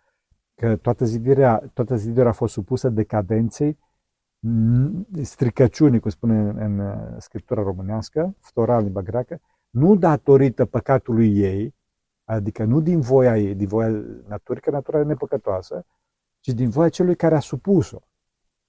că 0.54 0.76
toată 0.76 1.04
zidirea, 1.04 1.70
toată 1.72 1.96
zidirea 1.96 2.28
a 2.28 2.32
fost 2.32 2.52
supusă 2.52 2.88
decadenței, 2.88 3.78
stricăciunii, 5.22 6.00
cum 6.00 6.10
spune 6.10 6.38
în, 6.38 6.58
în 6.58 6.78
uh, 6.78 7.14
scriptura 7.18 7.62
românească, 7.62 8.36
ftora 8.40 8.78
limba 8.78 9.02
greacă, 9.02 9.40
nu 9.70 9.96
datorită 9.96 10.64
păcatului 10.64 11.38
ei, 11.38 11.74
adică 12.24 12.64
nu 12.64 12.80
din 12.80 13.00
voia 13.00 13.38
ei, 13.38 13.54
din 13.54 13.66
voia 13.66 14.04
naturii, 14.28 14.62
că 14.62 14.70
natura 14.70 14.98
e 14.98 15.02
nepăcătoasă, 15.02 15.86
ci 16.40 16.48
din 16.48 16.68
voia 16.68 16.88
celui 16.88 17.16
care 17.16 17.34
a 17.34 17.40
supus-o. 17.40 17.98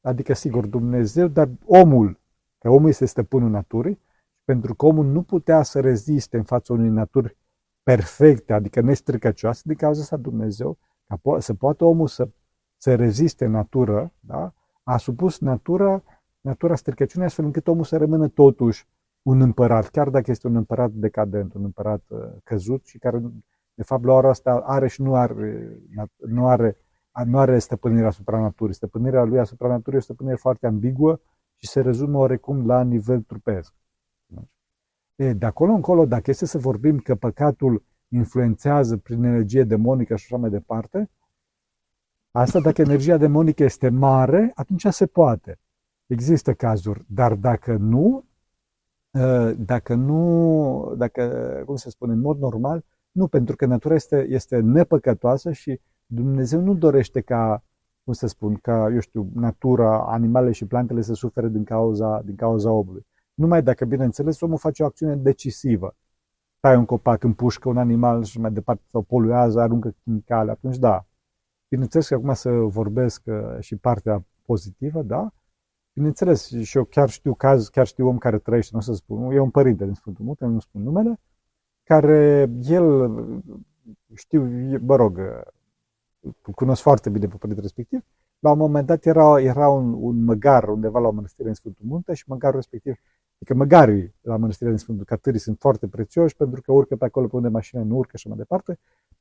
Adică, 0.01 0.33
sigur, 0.33 0.65
Dumnezeu, 0.65 1.27
dar 1.27 1.49
omul, 1.65 2.19
că 2.65 2.71
omul 2.71 2.89
este 2.89 3.05
stăpânul 3.05 3.49
naturii, 3.49 3.99
pentru 4.43 4.75
că 4.75 4.85
omul 4.85 5.05
nu 5.05 5.21
putea 5.21 5.63
să 5.63 5.79
reziste 5.79 6.37
în 6.37 6.43
fața 6.43 6.73
unei 6.73 6.89
naturi 6.89 7.37
perfecte, 7.83 8.53
adică 8.53 8.81
nestricăcioase, 8.81 9.61
din 9.65 9.75
cauza 9.75 10.01
asta 10.01 10.17
Dumnezeu, 10.17 10.77
ca 11.07 11.17
po- 11.17 11.39
să 11.39 11.53
poată 11.53 11.85
omul 11.85 12.07
să, 12.07 12.29
să 12.77 12.95
reziste 12.95 13.45
natură, 13.45 14.13
da? 14.19 14.53
a 14.83 14.97
supus 14.97 15.39
natura, 15.39 16.03
natura 16.41 16.75
stricăciunii 16.75 17.27
astfel 17.27 17.45
încât 17.45 17.67
omul 17.67 17.83
să 17.83 17.97
rămână 17.97 18.27
totuși 18.27 18.87
un 19.21 19.41
împărat, 19.41 19.87
chiar 19.87 20.09
dacă 20.09 20.31
este 20.31 20.47
un 20.47 20.55
împărat 20.55 20.91
decadent, 20.91 21.53
un 21.53 21.63
împărat 21.63 22.03
uh, 22.07 22.19
căzut 22.43 22.85
și 22.85 22.97
care, 22.97 23.21
de 23.73 23.83
fapt, 23.83 24.03
la 24.03 24.13
ora 24.13 24.29
asta 24.29 24.61
are 24.65 24.87
și 24.87 25.01
nu 25.01 25.15
are, 25.15 25.79
nu 26.17 26.47
are, 26.47 26.77
nu 27.25 27.37
are 27.37 27.59
stăpânirea 27.59 28.07
asupra 28.07 28.39
naturii. 28.39 28.73
Stăpânirea 28.73 29.23
lui 29.23 29.39
asupra 29.39 29.67
naturii 29.67 29.97
este 29.97 30.11
o 30.11 30.13
stăpânire 30.13 30.41
foarte 30.41 30.67
ambiguă 30.67 31.19
și 31.65 31.71
se 31.71 31.81
rezumă 31.81 32.17
oarecum 32.17 32.65
la 32.65 32.83
nivel 32.83 33.21
trupesc. 33.21 33.73
E, 35.15 35.33
de 35.33 35.45
acolo 35.45 35.71
încolo, 35.71 36.05
dacă 36.05 36.29
este 36.29 36.45
să 36.45 36.57
vorbim 36.57 36.97
că 36.97 37.15
păcatul 37.15 37.83
influențează 38.07 38.97
prin 38.97 39.23
energie 39.23 39.63
demonică 39.63 40.15
și 40.15 40.25
așa 40.25 40.41
mai 40.41 40.49
departe, 40.49 41.09
asta 42.31 42.59
dacă 42.59 42.81
energia 42.81 43.17
demonică 43.17 43.63
este 43.63 43.89
mare, 43.89 44.51
atunci 44.55 44.85
se 44.89 45.05
poate. 45.05 45.59
Există 46.05 46.53
cazuri, 46.53 47.05
dar 47.07 47.33
dacă 47.33 47.75
nu, 47.75 48.25
ă, 49.13 49.51
dacă 49.51 49.93
nu, 49.93 50.93
dacă, 50.97 51.63
cum 51.65 51.75
se 51.75 51.89
spune, 51.89 52.13
în 52.13 52.19
mod 52.19 52.39
normal, 52.39 52.85
nu, 53.11 53.27
pentru 53.27 53.55
că 53.55 53.65
natura 53.65 53.93
este, 53.93 54.25
este 54.29 54.59
nepăcătoasă 54.59 55.51
și 55.51 55.79
Dumnezeu 56.05 56.61
nu 56.61 56.73
dorește 56.73 57.21
ca, 57.21 57.63
cum 58.05 58.13
să 58.13 58.27
spun, 58.27 58.55
ca, 58.55 58.89
eu 58.93 58.99
știu, 58.99 59.29
natura, 59.33 60.05
animalele 60.07 60.51
și 60.51 60.65
plantele 60.65 61.01
să 61.01 61.13
sufere 61.13 61.47
din 61.47 61.63
cauza, 61.63 62.21
din 62.21 62.35
cauza 62.35 62.71
omului. 62.71 63.05
Numai 63.33 63.63
dacă, 63.63 63.85
bineînțeles, 63.85 64.41
omul 64.41 64.57
face 64.57 64.83
o 64.83 64.85
acțiune 64.85 65.15
decisivă. 65.15 65.95
Tai 66.59 66.75
un 66.75 66.85
copac, 66.85 67.23
împușcă 67.23 67.69
un 67.69 67.77
animal 67.77 68.23
și 68.23 68.39
mai 68.39 68.51
departe, 68.51 68.83
sau 68.87 69.01
poluează, 69.01 69.59
aruncă 69.59 69.95
chimicale, 70.03 70.51
atunci 70.51 70.77
da. 70.77 71.05
Bineînțeles 71.67 72.07
că 72.07 72.13
acum 72.13 72.33
să 72.33 72.49
vorbesc 72.51 73.21
uh, 73.25 73.59
și 73.59 73.75
partea 73.75 74.25
pozitivă, 74.45 75.01
da? 75.01 75.33
Bineînțeles, 75.93 76.47
și 76.61 76.77
eu 76.77 76.83
chiar 76.83 77.09
știu 77.09 77.33
caz, 77.33 77.67
chiar 77.67 77.85
știu 77.85 78.07
om 78.07 78.17
care 78.17 78.37
trăiește, 78.37 78.69
nu 78.73 78.79
o 78.79 78.81
să 78.81 78.93
spun, 78.93 79.31
e 79.31 79.39
un 79.39 79.49
părinte 79.49 79.85
din 79.85 79.93
Sfântul 79.93 80.25
Munte, 80.25 80.45
nu 80.45 80.59
spun 80.59 80.81
numele, 80.81 81.19
care 81.83 82.49
el, 82.61 83.11
știu, 84.13 84.43
mă 84.79 84.95
rog, 84.95 85.17
uh, 85.17 85.54
cunosc 86.55 86.81
foarte 86.81 87.09
bine 87.09 87.27
pe 87.27 87.35
părintele 87.35 87.67
respectiv, 87.67 88.03
la 88.39 88.51
un 88.51 88.57
moment 88.57 88.87
dat 88.87 89.05
era, 89.05 89.41
era 89.41 89.69
un, 89.69 89.95
un 89.99 90.23
măgar 90.23 90.69
undeva 90.69 90.99
la 90.99 91.07
o 91.07 91.11
mănăstire 91.11 91.47
în 91.47 91.53
Sfântul 91.53 91.85
Munte 91.87 92.13
și 92.13 92.23
măgarul 92.27 92.55
respectiv 92.55 92.95
Adică 93.35 93.53
măgarii 93.53 94.15
la 94.21 94.37
mănăstirea 94.37 94.71
din 94.71 94.81
Sfântul 94.81 95.05
Catârii 95.05 95.39
sunt 95.39 95.59
foarte 95.59 95.87
prețioși 95.87 96.35
pentru 96.35 96.61
că 96.61 96.71
urcă 96.71 96.95
pe 96.95 97.05
acolo 97.05 97.27
pe 97.27 97.35
unde 97.35 97.47
mașina 97.47 97.83
nu 97.83 97.95
urcă 97.95 98.17
și 98.17 98.27
mai 98.27 98.37
departe. 98.37 98.79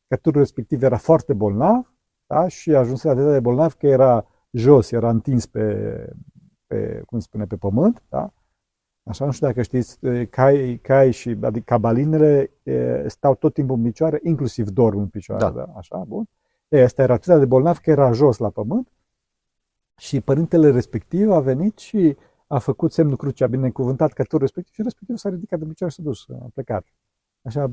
Catârul 0.08 0.40
respectiv 0.40 0.82
era 0.82 0.96
foarte 0.96 1.32
bolnav 1.32 1.92
da? 2.26 2.48
și 2.48 2.74
a 2.74 2.78
ajuns 2.78 3.02
la 3.02 3.14
de 3.14 3.40
bolnav 3.40 3.72
că 3.72 3.86
era 3.86 4.26
jos, 4.50 4.90
era 4.90 5.10
întins 5.10 5.46
pe, 5.46 6.14
pe 6.66 7.02
cum 7.06 7.18
spune, 7.18 7.44
pe 7.44 7.56
pământ. 7.56 8.02
Da? 8.08 8.32
Așa, 9.02 9.24
nu 9.24 9.30
știu 9.30 9.46
dacă 9.46 9.62
știți, 9.62 9.98
cai, 10.30 10.78
cai 10.82 11.10
și 11.10 11.36
adică 11.40 11.64
cabalinele 11.64 12.50
e, 12.62 13.08
stau 13.08 13.34
tot 13.34 13.54
timpul 13.54 13.76
în 13.76 13.82
picioare, 13.82 14.20
inclusiv 14.22 14.68
dorm 14.68 14.98
în 14.98 15.08
picioare. 15.08 15.44
Da. 15.44 15.50
Da? 15.50 15.72
Așa, 15.76 16.04
bun. 16.06 16.24
E, 16.74 16.82
asta 16.82 17.02
era 17.02 17.12
atât 17.12 17.38
de 17.38 17.44
bolnav 17.44 17.78
că 17.78 17.90
era 17.90 18.12
jos 18.12 18.38
la 18.38 18.50
pământ 18.50 18.88
și 19.96 20.20
părintele 20.20 20.70
respectiv 20.70 21.30
a 21.30 21.40
venit 21.40 21.78
și 21.78 22.16
a 22.46 22.58
făcut 22.58 22.92
semnul 22.92 23.16
crucii, 23.16 23.44
a 23.44 23.48
binecuvântat 23.48 24.12
căturul 24.12 24.40
respectiv 24.40 24.74
și 24.74 24.82
respectiv 24.82 25.16
s-a 25.16 25.28
ridicat 25.28 25.58
de 25.58 25.64
picioare 25.64 25.92
și 25.92 25.98
s-a 25.98 26.08
dus, 26.08 26.24
a 26.28 26.48
plecat. 26.54 26.86
Așa, 27.42 27.72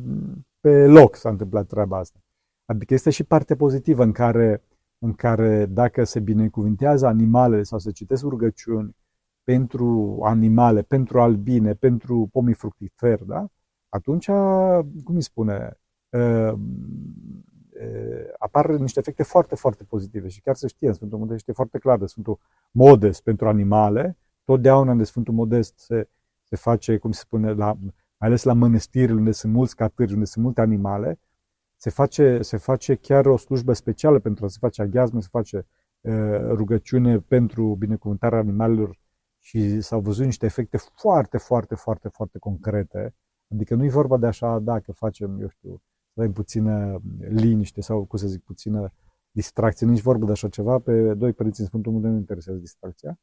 pe 0.60 0.88
loc 0.88 1.16
s-a 1.16 1.30
întâmplat 1.30 1.68
treaba 1.68 1.98
asta. 1.98 2.20
Adică 2.66 2.94
este 2.94 3.10
și 3.10 3.24
partea 3.24 3.56
pozitivă 3.56 4.04
în 4.04 4.12
care, 4.12 4.64
în 5.00 5.14
care 5.14 5.66
dacă 5.66 6.04
se 6.04 6.20
binecuvintează 6.20 7.08
animalele 7.08 7.64
sau 7.64 7.80
se 7.80 7.92
citesc 7.92 8.24
rugăciuni 8.24 8.96
pentru 9.44 10.20
animale, 10.24 10.82
pentru 10.82 11.22
albine, 11.22 11.74
pentru 11.74 12.30
pomii 12.32 12.54
fructiferi, 12.54 13.26
da? 13.26 13.46
atunci, 13.90 14.26
cum 15.04 15.16
îi 15.16 15.22
spune, 15.22 15.80
uh, 16.10 16.54
apar 18.38 18.70
niște 18.70 19.00
efecte 19.00 19.24
foarte, 19.24 19.56
foarte 19.56 19.84
pozitive 19.84 20.28
și 20.28 20.42
chiar 20.42 20.56
să 20.56 20.68
știe, 20.68 20.88
în 20.88 20.94
Sfântul 20.94 21.18
Modest 21.18 21.38
este 21.38 21.52
foarte 21.52 21.78
clar 21.78 21.98
de 21.98 22.06
Sfântul 22.06 22.40
Modest 22.72 23.24
pentru 23.24 23.48
animale, 23.48 24.18
Totdeauna 24.44 24.94
de 24.94 25.04
Sfântul 25.04 25.34
Modest 25.34 25.80
se, 25.80 26.10
se 26.44 26.56
face, 26.56 26.98
cum 26.98 27.12
se 27.12 27.20
spune, 27.20 27.54
la, 27.54 27.74
mai 27.74 27.94
ales 28.30 28.44
la 28.44 28.54
mănăstiri 28.54 29.12
unde 29.12 29.32
sunt 29.32 29.54
mulți 29.54 29.76
catâri, 29.76 30.14
unde 30.14 30.26
sunt 30.26 30.44
multe 30.44 30.62
animale, 30.62 31.20
se 31.76 31.90
face, 31.90 32.42
se 32.42 32.58
face 32.58 32.96
chiar 32.96 33.26
o 33.26 33.38
slujbă 33.38 33.74
specială 33.74 34.20
pentru 34.20 34.46
a 34.46 34.48
se 34.48 34.58
face 34.60 34.82
aghiazmă, 34.82 35.22
se 35.22 35.28
face 35.32 35.66
uh, 36.02 36.14
rugăciune 36.48 37.20
pentru 37.20 37.76
binecuvântarea 37.76 38.38
animalelor 38.38 39.00
și 39.40 39.82
s-au 39.82 40.00
văzut 40.00 40.26
niște 40.26 40.46
efecte 40.46 40.78
foarte, 40.78 41.38
foarte, 41.38 41.76
foarte, 41.76 42.08
foarte 42.08 42.38
concrete. 42.40 43.16
Adică 43.54 43.76
nu 43.76 43.84
e 43.84 43.90
vorba 43.90 44.18
de 44.18 44.28
așa, 44.28 44.60
dacă 44.60 44.92
facem, 44.92 45.42
eu 45.42 45.48
știu, 45.50 45.82
să 46.14 46.22
ai 46.22 46.30
puțină 46.30 47.02
liniște 47.30 47.82
sau, 47.82 48.04
cum 48.04 48.20
să 48.20 48.28
zic, 48.28 48.44
puțină 48.44 48.94
distracție. 49.32 49.88
Nici 49.88 50.02
vorba 50.02 50.26
de 50.26 50.32
așa 50.32 50.50
ceva. 50.50 50.80
Pe 50.80 51.14
doi 51.14 51.34
părinți 51.34 51.60
în 51.60 51.66
Sfântul 51.66 51.92
Munte 51.92 52.08
nu 52.08 52.18
interesează 52.18 52.60
distracția 52.60 53.20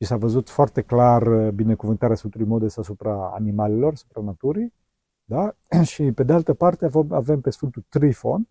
și 0.00 0.06
s-a 0.06 0.16
văzut 0.16 0.48
foarte 0.48 0.82
clar 0.82 1.26
uh, 1.26 1.52
binecuvântarea 1.52 2.16
Sfântului 2.16 2.46
Modest 2.46 2.78
asupra 2.78 3.30
animalelor, 3.34 3.92
asupra 3.92 4.22
naturii, 4.22 4.72
da? 5.24 5.56
și 5.92 6.12
pe 6.12 6.22
de 6.22 6.32
altă 6.32 6.54
parte 6.54 6.88
avem 7.08 7.40
pe 7.40 7.50
Sfântul 7.50 7.84
Trifon, 7.88 8.48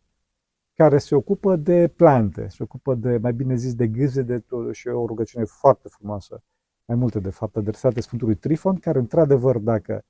care 0.74 0.98
se 0.98 1.15
ocupă 1.15 1.55
de 1.55 1.88
plante, 1.88 2.48
se 2.48 2.63
ocupă 2.63 2.96
de, 2.96 3.17
mai 3.17 3.34
bine 3.34 3.55
zis, 3.55 3.75
de 3.75 3.88
gâze 3.88 4.22
de 4.22 4.39
tot, 4.39 4.74
și 4.74 4.88
o 4.88 5.05
rugăciune 5.05 5.46
foarte 5.46 5.88
frumoasă, 5.88 6.43
mai 6.86 6.98
multe 6.98 7.20
de 7.20 7.29
fapt, 7.29 7.55
adresate 7.55 8.01
Sfântului 8.01 8.36
Trifon, 8.36 8.75
care 8.75 9.00
într-adevăr, 9.00 9.58
dacă, 9.58 10.05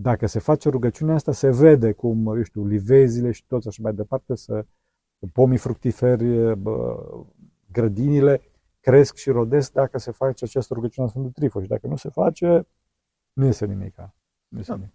dacă 0.00 0.26
se 0.26 0.38
face 0.38 0.68
rugăciunea 0.68 1.14
asta, 1.14 1.32
se 1.32 1.50
vede 1.50 1.92
cum, 1.92 2.26
eu 2.26 2.42
știu, 2.42 2.66
livezile 2.66 3.30
și 3.30 3.44
toți 3.46 3.68
așa 3.68 3.82
mai 3.82 3.94
departe, 3.94 4.34
să 4.34 4.66
pomii 5.32 5.58
fructiferi, 5.58 6.58
grădinile, 7.72 8.42
cresc 8.80 9.16
și 9.16 9.30
rodesc 9.30 9.72
dacă 9.72 9.98
se 9.98 10.10
face 10.10 10.44
această 10.44 10.74
rugăciune 10.74 11.06
a 11.06 11.10
Sfântului 11.10 11.36
Trifo 11.36 11.62
și 11.62 11.68
dacă 11.68 11.86
nu 11.86 11.96
se 11.96 12.08
face, 12.08 12.66
nu 13.32 13.46
este 13.46 13.66
nimic. 13.66 13.96
Nu 14.48 14.58
este 14.58 14.72
da. 14.72 14.76
nimic. 14.76 14.94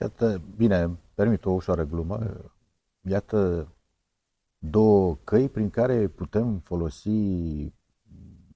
Iată, 0.00 0.42
bine, 0.56 0.98
permit 1.14 1.44
o 1.44 1.50
ușoară 1.50 1.84
glumă. 1.84 2.50
Iată 3.00 3.68
două 4.58 5.16
căi 5.24 5.48
prin 5.48 5.70
care 5.70 6.08
putem 6.08 6.58
folosi 6.58 7.10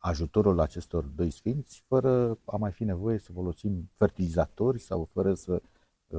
ajutorul 0.03 0.61
acestor 0.61 1.05
doi 1.05 1.31
sfinți 1.31 1.85
fără 1.89 2.39
a 2.45 2.57
mai 2.57 2.71
fi 2.71 2.85
nevoie 2.85 3.19
să 3.19 3.33
folosim 3.33 3.91
fertilizatori 3.97 4.79
sau 4.81 5.09
fără 5.13 5.35
să 5.35 5.63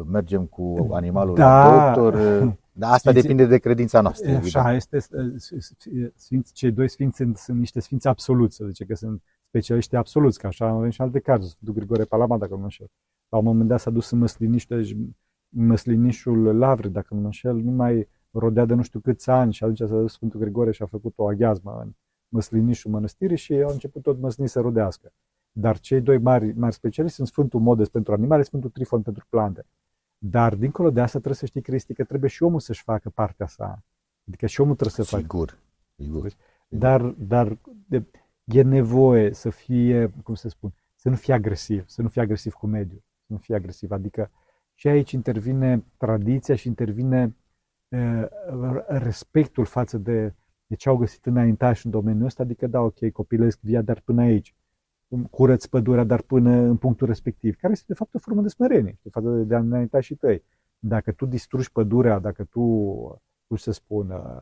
mergem 0.06 0.46
cu 0.46 0.88
animalul 0.92 1.36
Da. 1.36 1.76
la 1.76 1.94
doctor. 1.94 2.14
Da, 2.74 2.88
asta 2.88 2.98
Sfinții- 3.10 3.22
depinde 3.22 3.46
de 3.46 3.58
credința 3.58 4.02
noastră. 4.02 4.30
evident. 4.32 4.56
Așa, 4.56 4.74
este, 4.74 4.98
sfinți, 6.16 6.54
cei 6.54 6.72
doi 6.72 6.90
sfinți 6.90 7.18
sunt, 7.18 7.38
sunt 7.38 7.58
niște 7.60 7.80
sfinți 7.80 8.08
absoluți, 8.08 8.56
să 8.56 8.66
zice 8.66 8.86
că 8.86 8.96
sunt 8.96 9.22
specialiști 9.48 9.96
absoluți, 9.96 10.40
că 10.40 10.48
așa 10.48 10.68
avem 10.68 10.90
și 10.90 11.02
alte 11.02 11.20
cazuri, 11.20 11.50
Sfântul 11.52 11.74
Grigore 11.76 12.04
Palama, 12.06 12.38
dacă 12.38 12.52
nu 12.52 12.58
mă 12.58 12.64
înșel. 12.64 12.88
La 13.30 13.38
un 13.38 13.44
moment 13.44 13.68
dat 13.68 13.80
s-a 13.80 13.90
dus 13.92 14.10
în 14.12 14.20
măsliniște, 14.20 14.76
deci 14.76 14.96
măslinișul 15.50 16.58
Lavri, 16.58 16.90
dacă 16.90 17.14
nu 17.14 17.20
mă 17.20 17.26
înșel, 17.26 17.56
nu 17.56 17.72
mai 17.72 18.08
rodea 18.32 18.66
de 18.66 18.74
nu 18.74 18.82
știu 18.82 19.00
câți 19.00 19.30
ani 19.30 19.54
și 19.54 19.64
atunci 19.64 19.78
s-a 19.78 19.86
dus 20.00 20.12
Sfântul 20.14 20.40
Grigore 20.40 20.72
și 20.72 20.82
a 20.82 20.86
făcut 20.86 21.14
o 21.16 21.28
aghiazmă 21.28 21.80
în 21.84 21.92
măslinișul 22.32 22.92
mănăstirii 22.92 23.38
și 23.38 23.54
au 23.54 23.72
început 23.72 24.02
tot 24.02 24.20
măslinii 24.20 24.50
să 24.50 24.60
rodească. 24.60 25.14
Dar 25.52 25.80
cei 25.80 26.02
doi 26.02 26.18
mari, 26.18 26.54
mari 26.54 26.74
specialiști 26.74 27.16
sunt 27.16 27.28
Sfântul 27.28 27.60
Modest 27.60 27.92
pentru 27.92 28.14
animale, 28.14 28.44
Sfântul 28.44 28.70
Trifon 28.70 29.02
pentru 29.02 29.26
plante. 29.30 29.66
Dar 30.18 30.56
dincolo 30.56 30.90
de 30.90 31.00
asta 31.00 31.18
trebuie 31.18 31.36
să 31.36 31.46
știi, 31.46 31.62
Cristi, 31.62 31.94
că 31.94 32.04
trebuie 32.04 32.30
și 32.30 32.44
omul 32.44 32.60
să-și 32.60 32.84
facă 32.84 33.10
partea 33.10 33.48
sa. 33.48 33.84
Adică 34.28 34.46
și 34.46 34.62
omul 34.62 34.76
trebuie 34.76 35.06
să 35.06 35.12
facă. 35.12 35.22
Sigur. 35.22 35.58
Sigur. 35.96 36.32
Dar, 36.68 37.02
dar 37.02 37.58
de, 37.88 38.04
e 38.44 38.62
nevoie 38.62 39.34
să 39.34 39.50
fie, 39.50 40.14
cum 40.24 40.34
să 40.34 40.50
spun, 40.50 40.74
să 40.96 41.10
nu 41.10 41.16
fie 41.16 41.34
agresiv, 41.34 41.84
să 41.88 42.02
nu 42.02 42.08
fie 42.08 42.22
agresiv 42.22 42.54
cu 42.54 42.68
mediul, 42.68 43.04
să 43.28 43.34
nu 43.34 43.38
fie 43.38 43.56
agresiv. 43.56 43.92
Adică 43.92 44.32
și 44.74 44.88
aici 44.88 45.12
intervine 45.12 45.84
tradiția 45.98 46.56
și 46.56 46.68
intervine 46.68 47.36
uh, 47.88 48.26
respectul 48.88 49.66
față 49.66 49.98
de, 49.98 50.34
de 50.72 50.78
ce 50.78 50.90
au 50.90 50.98
găsit 50.98 51.26
înaintași 51.26 51.86
în 51.86 51.92
domeniul 51.92 52.26
ăsta, 52.26 52.44
adică 52.44 52.68
da, 52.68 52.80
ok, 52.80 53.10
copilesc 53.10 53.60
via, 53.62 53.82
dar 53.82 54.02
până 54.06 54.22
aici. 54.22 54.56
Curăț 55.30 55.66
pădurea, 55.66 56.04
dar 56.04 56.22
până 56.22 56.52
în 56.52 56.78
punctul 56.78 57.08
respectiv, 57.08 57.56
care 57.56 57.74
este 57.74 57.86
de 57.88 57.94
fapt 57.94 58.14
o 58.14 58.20
formă 58.20 58.42
de 58.42 58.48
smerenie, 58.48 59.00
de 59.02 59.10
fapt 59.10 59.26
de, 59.26 59.44
de 59.44 59.56
înaintașii 59.56 60.16
tăi. 60.16 60.44
Dacă 60.80 61.12
tu 61.12 61.26
distrugi 61.26 61.72
pădurea, 61.72 62.20
dacă 62.20 62.44
tu, 62.44 62.62
cum 63.48 63.58
să 63.58 63.72
spun, 63.72 64.10
uh, 64.10 64.42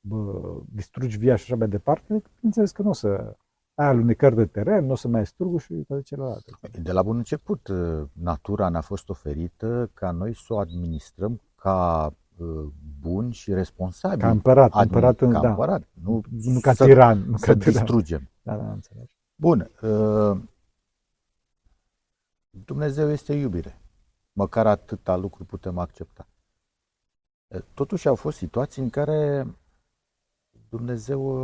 bă, 0.00 0.40
distrugi 0.74 1.18
via 1.18 1.36
și 1.36 1.42
așa 1.42 1.56
mai 1.56 1.68
departe, 1.68 2.22
înțeles 2.40 2.70
că 2.72 2.82
nu 2.82 2.88
o 2.88 2.92
să 2.92 3.36
ai 3.74 3.86
alunecări 3.86 4.36
de 4.36 4.46
teren, 4.46 4.84
nu 4.84 4.92
o 4.92 4.96
să 4.96 5.08
mai 5.08 5.18
ai 5.18 5.26
struguri 5.26 5.62
și 5.62 5.74
toate 5.74 6.02
celelalte. 6.02 6.52
De 6.82 6.92
la 6.92 7.02
bun 7.02 7.16
început, 7.16 7.68
natura 8.12 8.68
ne-a 8.68 8.80
fost 8.80 9.08
oferită 9.08 9.90
ca 9.94 10.10
noi 10.10 10.34
să 10.34 10.54
o 10.54 10.58
administrăm 10.58 11.40
ca 11.54 12.12
bun 13.08 13.30
și 13.30 13.52
responsabil. 13.52 14.18
Ca 14.18 14.30
împărat, 14.30 14.72
Admin, 14.72 14.94
împărat, 14.94 15.16
ca 15.16 15.40
da. 15.40 15.48
împărat, 15.48 15.82
nu, 16.02 16.22
nu 16.30 16.60
ca 16.60 16.72
să, 16.72 16.84
tiran. 16.84 17.24
Nu 17.28 17.36
să 17.36 17.46
ca 17.46 17.54
tiran. 17.54 17.72
distrugem. 17.72 18.30
Da, 18.42 18.56
da, 18.56 18.72
înțelegi. 18.72 19.12
Bun. 19.34 19.70
Dumnezeu 22.50 23.10
este 23.10 23.32
iubire. 23.32 23.80
Măcar 24.32 24.66
atâta 24.66 25.16
lucru 25.16 25.44
putem 25.44 25.78
accepta. 25.78 26.28
Totuși 27.74 28.08
au 28.08 28.14
fost 28.14 28.36
situații 28.36 28.82
în 28.82 28.90
care 28.90 29.46
Dumnezeu 30.68 31.36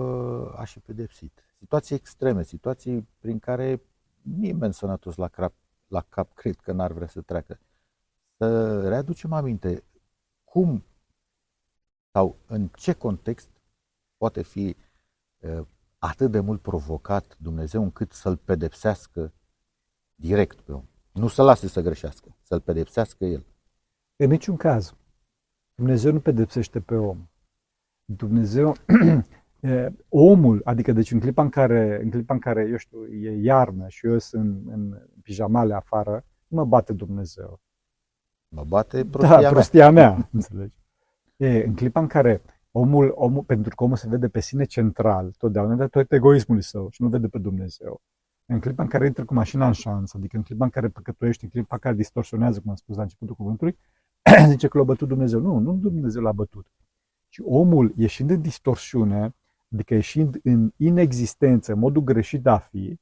a 0.57 0.65
și 0.65 0.81
pedepsit. 0.81 1.45
Situații 1.59 1.95
extreme, 1.95 2.43
situații 2.43 3.09
prin 3.19 3.39
care 3.39 3.83
nimeni 4.23 4.75
sănătos 4.75 5.17
la 5.17 5.29
cap, 5.29 5.55
la 5.87 6.01
cap 6.09 6.33
cred 6.35 6.57
că 6.57 6.73
n-ar 6.73 6.93
vrea 6.93 7.07
să 7.07 7.21
treacă. 7.21 7.59
Să 8.37 8.89
readucem 8.89 9.33
aminte 9.33 9.85
cum 10.45 10.85
sau 12.15 12.37
în 12.47 12.69
ce 12.69 12.93
context 12.93 13.51
poate 14.17 14.43
fi 14.43 14.77
atât 15.99 16.31
de 16.31 16.41
mult 16.41 16.61
provocat 16.61 17.37
Dumnezeu 17.39 17.83
încât 17.83 18.13
să-l 18.13 18.37
pedepsească 18.37 19.33
direct 20.15 20.61
pe 20.61 20.73
om. 20.73 20.85
Nu 21.13 21.29
să 21.29 21.43
lase 21.43 21.69
să 21.69 21.81
greșească, 21.81 22.37
să-l 22.43 22.61
pedepsească 22.61 23.25
el. 23.25 23.45
În 24.17 24.29
niciun 24.29 24.57
caz. 24.57 24.95
Dumnezeu 25.75 26.13
nu 26.13 26.21
pedepsește 26.21 26.81
pe 26.81 26.95
om. 26.95 27.29
Dumnezeu, 28.05 28.75
omul, 30.09 30.61
adică 30.65 30.93
deci 30.93 31.11
în 31.11 31.21
clipa 31.21 31.43
în 31.43 31.49
care, 31.49 32.01
în 32.03 32.11
clipa 32.11 32.35
în 32.35 32.41
care, 32.41 32.69
eu 32.71 32.77
știu, 32.77 33.07
e 33.07 33.41
iarnă 33.43 33.89
și 33.89 34.07
eu 34.07 34.19
sunt 34.19 34.67
în, 34.67 34.73
în 34.73 35.09
pijamale 35.23 35.75
afară, 35.75 36.25
nu 36.47 36.57
mă 36.57 36.65
bate 36.65 36.93
Dumnezeu. 36.93 37.61
Mă 38.49 38.65
bate 38.65 39.05
prostia 39.05 39.31
da, 39.31 39.41
mea. 39.41 39.51
prostia 39.51 39.91
mea, 39.91 40.29
înțelegi? 40.33 40.84
E, 41.37 41.65
în 41.65 41.75
clipa 41.75 42.01
în 42.01 42.07
care 42.07 42.43
omul, 42.71 43.13
omul, 43.15 43.43
pentru 43.43 43.75
că 43.75 43.85
omul 43.85 43.97
se 43.97 44.09
vede 44.09 44.29
pe 44.29 44.41
sine 44.41 44.65
central, 44.65 45.31
totdeauna, 45.39 45.75
de 45.75 45.87
tot 45.87 46.13
egoismul 46.13 46.61
său 46.61 46.91
și 46.91 47.03
nu 47.03 47.09
vede 47.09 47.29
pe 47.29 47.39
Dumnezeu. 47.39 48.03
În 48.47 48.61
clipa 48.61 48.83
în 48.83 48.89
care 48.89 49.07
intră 49.07 49.25
cu 49.25 49.35
mașina 49.35 49.67
în 49.67 49.73
șansă, 49.73 50.17
adică 50.17 50.37
în 50.37 50.43
clipa 50.43 50.65
în 50.65 50.71
care 50.71 50.89
păcătuiești, 50.89 51.45
în 51.45 51.51
clipa 51.51 51.75
în 51.75 51.81
care 51.81 51.95
distorsionează, 51.95 52.61
cum 52.61 52.71
am 52.71 52.77
spus 52.77 52.97
la 52.97 53.03
începutul 53.03 53.35
cuvântului, 53.35 53.79
zice 54.49 54.69
că 54.69 54.79
l-a 54.79 54.85
bătut 54.85 55.09
Dumnezeu. 55.09 55.41
Nu, 55.41 55.59
nu 55.59 55.75
Dumnezeu 55.75 56.23
l-a 56.23 56.33
bătut. 56.33 56.67
Și 57.29 57.43
omul, 57.45 57.93
ieșind 57.97 58.31
în 58.31 58.41
distorsiune, 58.41 59.35
adică 59.73 59.95
ieșind 59.95 60.41
în 60.43 60.73
inexistență, 60.77 61.73
în 61.73 61.79
modul 61.79 62.03
greșit 62.03 62.43
de 62.43 62.51
a 62.51 62.59
fi, 62.59 62.99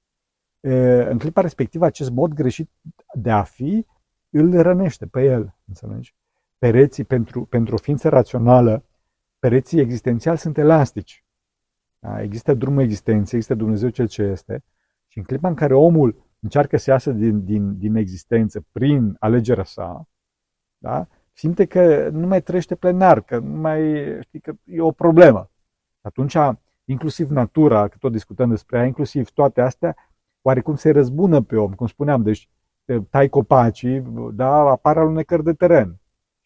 în 1.09 1.19
clipa 1.19 1.41
respectivă, 1.41 1.85
acest 1.85 2.11
mod 2.11 2.33
greșit 2.33 2.71
de 3.15 3.31
a 3.31 3.43
fi 3.43 3.87
îl 4.31 4.63
rănește 4.63 5.07
pe 5.07 5.25
el, 5.25 5.57
înțelegi? 5.67 6.15
Pereții, 6.63 7.05
pentru, 7.05 7.45
pentru 7.45 7.75
o 7.75 7.79
ființă 7.79 8.09
rațională, 8.09 8.85
pereții 9.39 9.81
existențiali 9.81 10.39
sunt 10.39 10.59
elastici. 10.59 11.25
Da? 11.99 12.23
Există 12.23 12.55
drumul 12.55 12.83
existenței, 12.83 13.39
există 13.39 13.55
Dumnezeu 13.55 13.89
cel 13.89 14.09
ce 14.09 14.23
este 14.23 14.65
și 15.07 15.19
în 15.19 15.25
clipa 15.25 15.49
în 15.49 15.55
care 15.55 15.75
omul 15.75 16.25
încearcă 16.41 16.77
să 16.77 16.91
iasă 16.91 17.13
din, 17.13 17.45
din, 17.45 17.79
din 17.79 17.95
existență 17.95 18.65
prin 18.73 19.17
alegerea 19.19 19.65
sa, 19.65 20.09
da? 20.79 21.09
simte 21.33 21.65
că 21.65 22.09
nu 22.13 22.27
mai 22.27 22.43
trăiește 22.43 22.75
plenar, 22.75 23.21
că 23.21 23.39
nu 23.39 23.61
mai, 23.61 24.05
știi, 24.21 24.41
că 24.41 24.53
e 24.65 24.81
o 24.81 24.93
problemă. 24.93 25.51
Atunci, 26.01 26.37
inclusiv 26.85 27.31
natura, 27.31 27.89
că 27.89 27.97
tot 27.99 28.13
discutăm 28.13 28.49
despre 28.49 28.79
ea, 28.79 28.85
inclusiv 28.85 29.31
toate 29.31 29.61
astea, 29.61 29.97
oarecum 30.43 30.75
se 30.75 30.91
răzbună 30.91 31.41
pe 31.41 31.57
om, 31.57 31.73
cum 31.73 31.87
spuneam, 31.87 32.23
deci 32.23 32.49
tai 33.11 33.29
copacii, 33.29 34.01
da, 34.33 34.55
apar 34.55 34.99
alunecări 34.99 35.45
de 35.45 35.53
teren. 35.53 36.02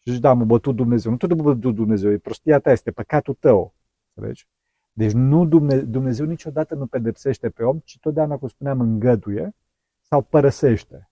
Și 0.07 0.13
zici, 0.13 0.21
da, 0.21 0.33
mă 0.33 0.45
bătut 0.45 0.75
Dumnezeu. 0.75 1.11
Nu 1.11 1.17
tot 1.17 1.35
mă 1.35 1.43
bătut 1.43 1.75
Dumnezeu, 1.75 2.11
e 2.11 2.17
prostia 2.17 2.59
ta, 2.59 2.71
este 2.71 2.91
păcatul 2.91 3.33
tău. 3.39 3.73
Înțelegi? 4.13 4.47
Deci 4.91 5.11
nu 5.11 5.45
Dumnezeu, 5.45 5.85
Dumnezeu 5.85 6.25
niciodată 6.25 6.75
nu 6.75 6.85
pedepsește 6.85 7.49
pe 7.49 7.63
om, 7.63 7.79
ci 7.83 7.97
totdeauna, 7.99 8.37
cum 8.37 8.47
spuneam, 8.47 8.79
îngăduie 8.79 9.55
sau 10.01 10.21
părăsește. 10.21 11.09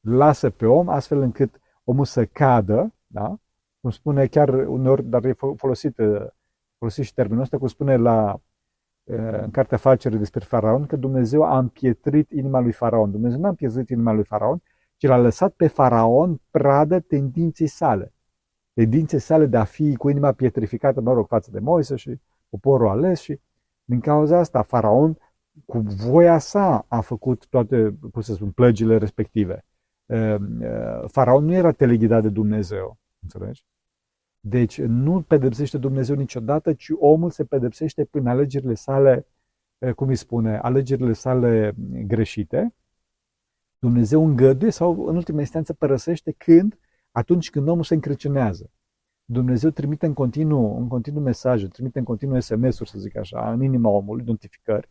Lasă 0.00 0.50
pe 0.50 0.66
om 0.66 0.88
astfel 0.88 1.20
încât 1.20 1.60
omul 1.84 2.04
să 2.04 2.24
cadă, 2.24 2.94
da? 3.06 3.38
cum 3.80 3.90
spune 3.90 4.26
chiar 4.26 4.48
uneori, 4.48 5.04
dar 5.04 5.24
e 5.24 5.32
folosit, 5.56 5.96
folosit 6.78 7.04
și 7.04 7.14
termenul 7.14 7.42
ăsta, 7.42 7.58
cum 7.58 7.66
spune 7.66 7.96
la, 7.96 8.40
în 9.42 9.50
cartea 9.50 9.78
Facere 9.78 10.16
despre 10.16 10.44
Faraon, 10.44 10.86
că 10.86 10.96
Dumnezeu 10.96 11.42
a 11.42 11.58
împietrit 11.58 12.30
inima 12.30 12.60
lui 12.60 12.72
Faraon. 12.72 13.10
Dumnezeu 13.10 13.38
nu 13.38 13.46
a 13.46 13.48
împietrit 13.48 13.88
inima 13.88 14.12
lui 14.12 14.24
Faraon, 14.24 14.62
ci 14.96 15.06
l-a 15.06 15.18
lăsat 15.18 15.52
pe 15.52 15.66
Faraon 15.66 16.40
pradă 16.50 17.00
tendinței 17.00 17.66
sale. 17.66 18.14
Tendinței 18.72 19.18
sale 19.18 19.46
de 19.46 19.56
a 19.56 19.64
fi 19.64 19.96
cu 19.96 20.08
inima 20.08 20.32
pietrificată, 20.32 21.00
mă 21.00 21.12
rog, 21.12 21.26
față 21.26 21.50
de 21.50 21.58
Moise 21.58 21.96
și 21.96 22.20
poporul 22.48 22.88
ales 22.88 23.20
și 23.20 23.40
din 23.84 24.00
cauza 24.00 24.38
asta 24.38 24.62
Faraon 24.62 25.18
cu 25.64 25.78
voia 25.78 26.38
sa 26.38 26.84
a 26.88 27.00
făcut 27.00 27.46
toate, 27.46 27.98
cum 28.12 28.20
să 28.20 28.34
spun, 28.34 28.50
plăgile 28.50 28.98
respective. 28.98 29.64
Faraon 31.06 31.44
nu 31.44 31.52
era 31.52 31.72
teleghidat 31.72 32.22
de 32.22 32.28
Dumnezeu, 32.28 32.98
înțelegi? 33.22 33.64
Deci 34.40 34.80
nu 34.80 35.22
pedepsește 35.22 35.78
Dumnezeu 35.78 36.16
niciodată, 36.16 36.72
ci 36.72 36.88
omul 36.98 37.30
se 37.30 37.44
pedepsește 37.44 38.04
prin 38.04 38.26
alegerile 38.26 38.74
sale, 38.74 39.26
cum 39.96 40.08
îi 40.08 40.16
spune, 40.16 40.58
alegerile 40.58 41.12
sale 41.12 41.74
greșite. 42.06 42.74
Dumnezeu 43.78 44.24
îngăduie 44.24 44.70
sau, 44.70 45.06
în 45.06 45.16
ultima 45.16 45.40
instanță, 45.40 45.72
părăsește 45.72 46.32
când? 46.32 46.78
Atunci 47.10 47.50
când 47.50 47.68
omul 47.68 47.84
se 47.84 47.94
încrăcinează. 47.94 48.70
Dumnezeu 49.24 49.70
trimite 49.70 50.06
în 50.06 50.12
continuu, 50.12 50.78
în 50.78 50.88
continuu 50.88 51.22
mesaje, 51.22 51.66
trimite 51.66 51.98
în 51.98 52.04
continuu 52.04 52.40
SMS-uri, 52.40 52.90
să 52.90 52.98
zic 52.98 53.16
așa, 53.16 53.52
în 53.52 53.62
inima 53.62 53.88
omului, 53.88 54.24
notificări. 54.24 54.90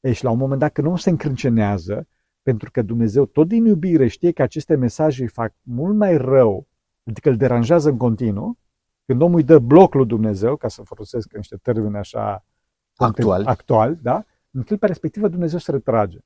Ei, 0.00 0.12
și 0.12 0.24
la 0.24 0.30
un 0.30 0.38
moment 0.38 0.60
dat, 0.60 0.72
când 0.72 0.86
omul 0.86 0.98
se 0.98 1.10
încrâncenează, 1.10 2.08
pentru 2.42 2.70
că 2.70 2.82
Dumnezeu 2.82 3.26
tot 3.26 3.48
din 3.48 3.64
iubire 3.64 4.06
știe 4.06 4.32
că 4.32 4.42
aceste 4.42 4.74
mesaje 4.74 5.22
îi 5.22 5.28
fac 5.28 5.54
mult 5.62 5.96
mai 5.96 6.16
rău, 6.16 6.68
adică 7.04 7.28
îl 7.28 7.36
deranjează 7.36 7.88
în 7.88 7.96
continuu, 7.96 8.58
când 9.06 9.22
omul 9.22 9.36
îi 9.36 9.44
dă 9.44 9.58
bloc 9.58 9.94
lui 9.94 10.06
Dumnezeu, 10.06 10.56
ca 10.56 10.68
să 10.68 10.82
folosesc 10.82 11.32
niște 11.32 11.56
termeni 11.56 11.96
așa 11.96 12.44
actual, 12.96 13.46
actual 13.46 13.98
da? 14.02 14.24
în 14.50 14.62
clipa 14.62 14.86
respectivă 14.86 15.28
Dumnezeu 15.28 15.58
se 15.58 15.70
retrage. 15.70 16.18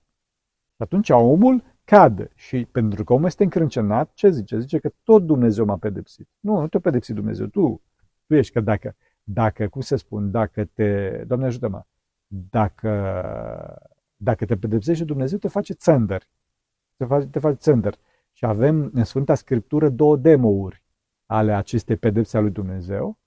Și 0.75 0.83
atunci 0.83 1.11
omul 1.11 1.74
cade 1.85 2.31
și 2.35 2.65
pentru 2.65 3.05
că 3.05 3.13
omul 3.13 3.27
este 3.27 3.43
încrâncenat, 3.43 4.11
ce 4.15 4.31
zice? 4.31 4.59
Zice 4.59 4.79
că 4.79 4.91
tot 5.03 5.23
Dumnezeu 5.23 5.65
m-a 5.65 5.77
pedepsit. 5.77 6.29
Nu, 6.41 6.61
nu 6.61 6.69
te-a 6.69 6.81
pedepsit 6.81 7.15
Dumnezeu, 7.15 7.47
tu. 7.47 7.83
Tu 8.27 8.35
ești 8.35 8.53
că 8.53 8.61
dacă, 8.61 8.97
dacă, 9.23 9.69
cum 9.69 9.81
să 9.81 9.97
spun, 9.97 10.31
dacă 10.31 10.65
te, 10.65 11.09
Doamne 11.27 11.47
ajută-mă, 11.47 11.85
dacă, 12.27 12.91
dacă 14.17 14.45
te 14.45 14.57
pedepsește 14.57 15.05
Dumnezeu, 15.05 15.39
te 15.39 15.49
face 15.49 15.73
țăndăr. 15.73 16.29
Te 16.97 17.05
face, 17.05 17.27
te 17.27 17.39
face 17.39 17.57
țăndăr. 17.57 17.99
Și 18.33 18.45
avem 18.45 18.91
în 18.95 19.05
Sfânta 19.05 19.35
Scriptură 19.35 19.89
două 19.89 20.17
demouri 20.17 20.83
ale 21.27 21.53
acestei 21.53 21.97
pedepse 21.97 22.37
a 22.37 22.41
lui 22.41 22.51
Dumnezeu. 22.51 23.19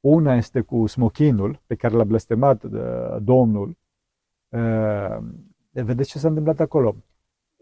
Una 0.00 0.34
este 0.34 0.60
cu 0.60 0.86
smochinul 0.86 1.62
pe 1.66 1.74
care 1.74 1.94
l-a 1.94 2.04
blestemat 2.04 2.62
uh, 2.62 3.16
Domnul. 3.20 3.76
Uh, 4.48 5.18
vedeți 5.70 6.08
ce 6.08 6.18
s-a 6.18 6.28
întâmplat 6.28 6.60
acolo. 6.60 6.96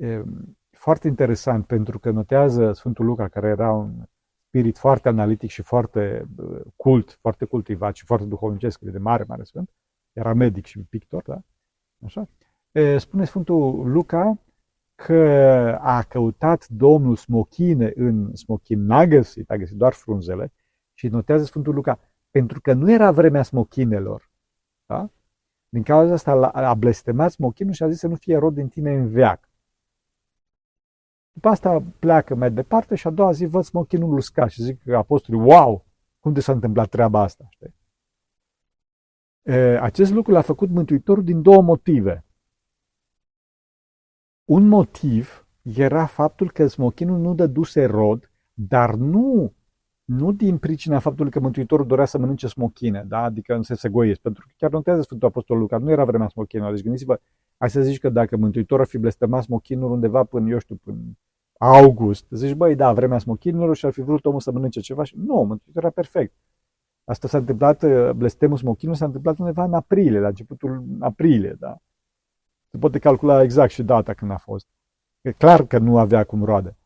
Uh, 0.03 0.23
foarte 0.71 1.09
interesant 1.09 1.67
pentru 1.67 1.99
că 1.99 2.11
notează 2.11 2.73
Sfântul 2.73 3.05
Luca, 3.05 3.29
care 3.29 3.49
era 3.49 3.73
un 3.73 4.05
spirit 4.47 4.79
foarte 4.79 5.09
analitic 5.09 5.51
și 5.51 5.63
foarte 5.63 6.27
uh, 6.37 6.61
cult, 6.77 7.19
foarte 7.21 7.45
cultivat 7.45 7.95
și 7.95 8.05
foarte 8.05 8.27
duhovnicesc, 8.27 8.81
de 8.81 8.99
mare, 8.99 9.25
mare 9.29 9.43
sfânt. 9.43 9.71
Era 10.13 10.33
medic 10.33 10.65
și 10.65 10.79
pictor, 10.79 11.23
da? 11.23 11.43
Așa? 12.05 12.29
Spune 12.99 13.25
Sfântul 13.25 13.91
Luca 13.91 14.39
că 14.95 15.23
a 15.81 16.03
căutat 16.03 16.69
Domnul 16.69 17.17
smochine 17.17 17.93
în 17.95 18.35
smochin, 18.35 18.85
n-a 18.85 19.07
găsit, 19.07 19.51
a 19.51 19.57
găsit 19.57 19.77
doar 19.77 19.93
frunzele 19.93 20.53
și 20.95 21.09
notează 21.09 21.45
Sfântul 21.45 21.75
Luca, 21.75 21.99
pentru 22.31 22.61
că 22.61 22.73
nu 22.73 22.91
era 22.91 23.11
vremea 23.11 23.43
smochinelor. 23.43 24.31
Da? 24.87 25.11
Din 25.69 25.83
cauza 25.83 26.13
asta 26.13 26.33
a 26.49 26.75
blestemat 26.75 27.31
smochinul 27.31 27.73
și 27.73 27.83
a 27.83 27.89
zis 27.89 27.99
să 27.99 28.07
nu 28.07 28.15
fie 28.15 28.37
rod 28.37 28.55
din 28.55 28.69
tine 28.69 28.95
în 28.95 29.09
veac. 29.09 29.49
După 31.33 31.49
asta 31.49 31.83
pleacă 31.99 32.35
mai 32.35 32.51
departe 32.51 32.95
și 32.95 33.07
a 33.07 33.11
doua 33.11 33.33
zi 33.33 33.45
văd 33.45 33.65
smochinul 33.65 34.15
uscat 34.15 34.51
și 34.51 34.63
zic 34.63 34.89
apostolii, 34.89 35.41
wow, 35.41 35.87
cum 36.21 36.33
de 36.33 36.41
s-a 36.41 36.53
întâmplat 36.53 36.89
treaba 36.89 37.21
asta? 37.21 37.49
Știi? 37.51 37.75
Acest 39.81 40.13
lucru 40.13 40.33
l-a 40.33 40.41
făcut 40.41 40.71
Mântuitorul 40.71 41.25
din 41.25 41.43
două 41.43 41.63
motive. 41.63 42.25
Un 44.45 44.69
motiv 44.69 45.47
era 45.63 46.07
faptul 46.07 46.51
că 46.51 46.67
smochinul 46.67 47.19
nu 47.19 47.35
dăduse 47.35 47.85
rod, 47.85 48.31
dar 48.53 48.95
nu, 48.95 49.55
nu 50.05 50.33
din 50.33 50.59
pricina 50.59 50.99
faptului 50.99 51.31
că 51.31 51.41
Mântuitorul 51.41 51.87
dorea 51.87 52.05
să 52.05 52.19
mănânce 52.19 52.47
smochine, 52.47 53.05
da? 53.09 53.23
adică 53.23 53.57
nu 53.57 53.63
se 53.63 53.75
segoiesc, 53.75 54.21
pentru 54.21 54.45
că 54.47 54.53
chiar 54.57 54.71
notează 54.71 55.03
Sfântul 55.03 55.29
Apostol 55.29 55.59
Luca, 55.59 55.79
nu 55.79 55.91
era 55.91 56.05
vremea 56.05 56.29
smochinului, 56.29 56.75
deci 56.75 56.83
gândiți-vă, 56.83 57.21
hai 57.63 57.71
să 57.71 57.81
zici 57.81 57.99
că 57.99 58.09
dacă 58.09 58.37
Mântuitorul 58.37 58.85
ar 58.85 58.91
fi 58.91 58.99
blestemat 58.99 59.43
smochinul 59.43 59.91
undeva 59.91 60.25
până, 60.25 60.51
eu 60.51 60.59
știu, 60.59 60.75
până 60.75 60.99
august, 61.59 62.27
zici, 62.31 62.55
băi, 62.55 62.75
da, 62.75 62.93
vremea 62.93 63.19
smochinilor 63.19 63.77
și 63.77 63.87
ar 63.87 63.93
fi 63.93 64.01
vrut 64.01 64.25
omul 64.25 64.41
să 64.41 64.53
mănânce 64.53 64.81
ceva 64.81 65.03
și 65.03 65.15
nu, 65.17 65.35
Mântuitorul 65.35 65.73
era 65.75 65.91
perfect. 65.91 66.35
Asta 67.05 67.29
s-a 67.29 67.39
întâmplat, 67.39 67.83
uh, 67.83 68.11
blestemul 68.11 68.57
smochinului 68.57 68.99
s-a 68.99 69.07
întâmplat 69.07 69.39
undeva 69.39 69.65
în 69.65 69.75
aprilie, 69.75 70.19
la 70.19 70.29
începutul 70.29 70.85
aprilie, 71.01 71.57
da? 71.59 71.77
Se 72.71 72.79
poate 72.79 72.99
calcula 72.99 73.43
exact 73.43 73.71
și 73.71 73.83
data 73.83 74.15
când 74.15 74.31
a 74.31 74.37
fost. 74.37 74.67
E 75.21 75.33
clar 75.33 75.67
că 75.67 75.79
nu 75.79 75.99
avea 75.99 76.25
cum 76.25 76.45
roade 76.45 76.77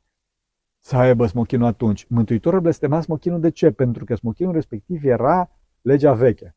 să 0.80 0.96
aibă 0.96 1.26
smochinul 1.26 1.66
atunci. 1.66 2.06
Mântuitorul 2.08 2.60
blestema 2.60 3.00
smochinul 3.00 3.40
de 3.40 3.50
ce? 3.50 3.70
Pentru 3.70 4.04
că 4.04 4.14
smochinul 4.14 4.52
respectiv 4.52 5.04
era 5.04 5.50
legea 5.80 6.12
veche. 6.12 6.56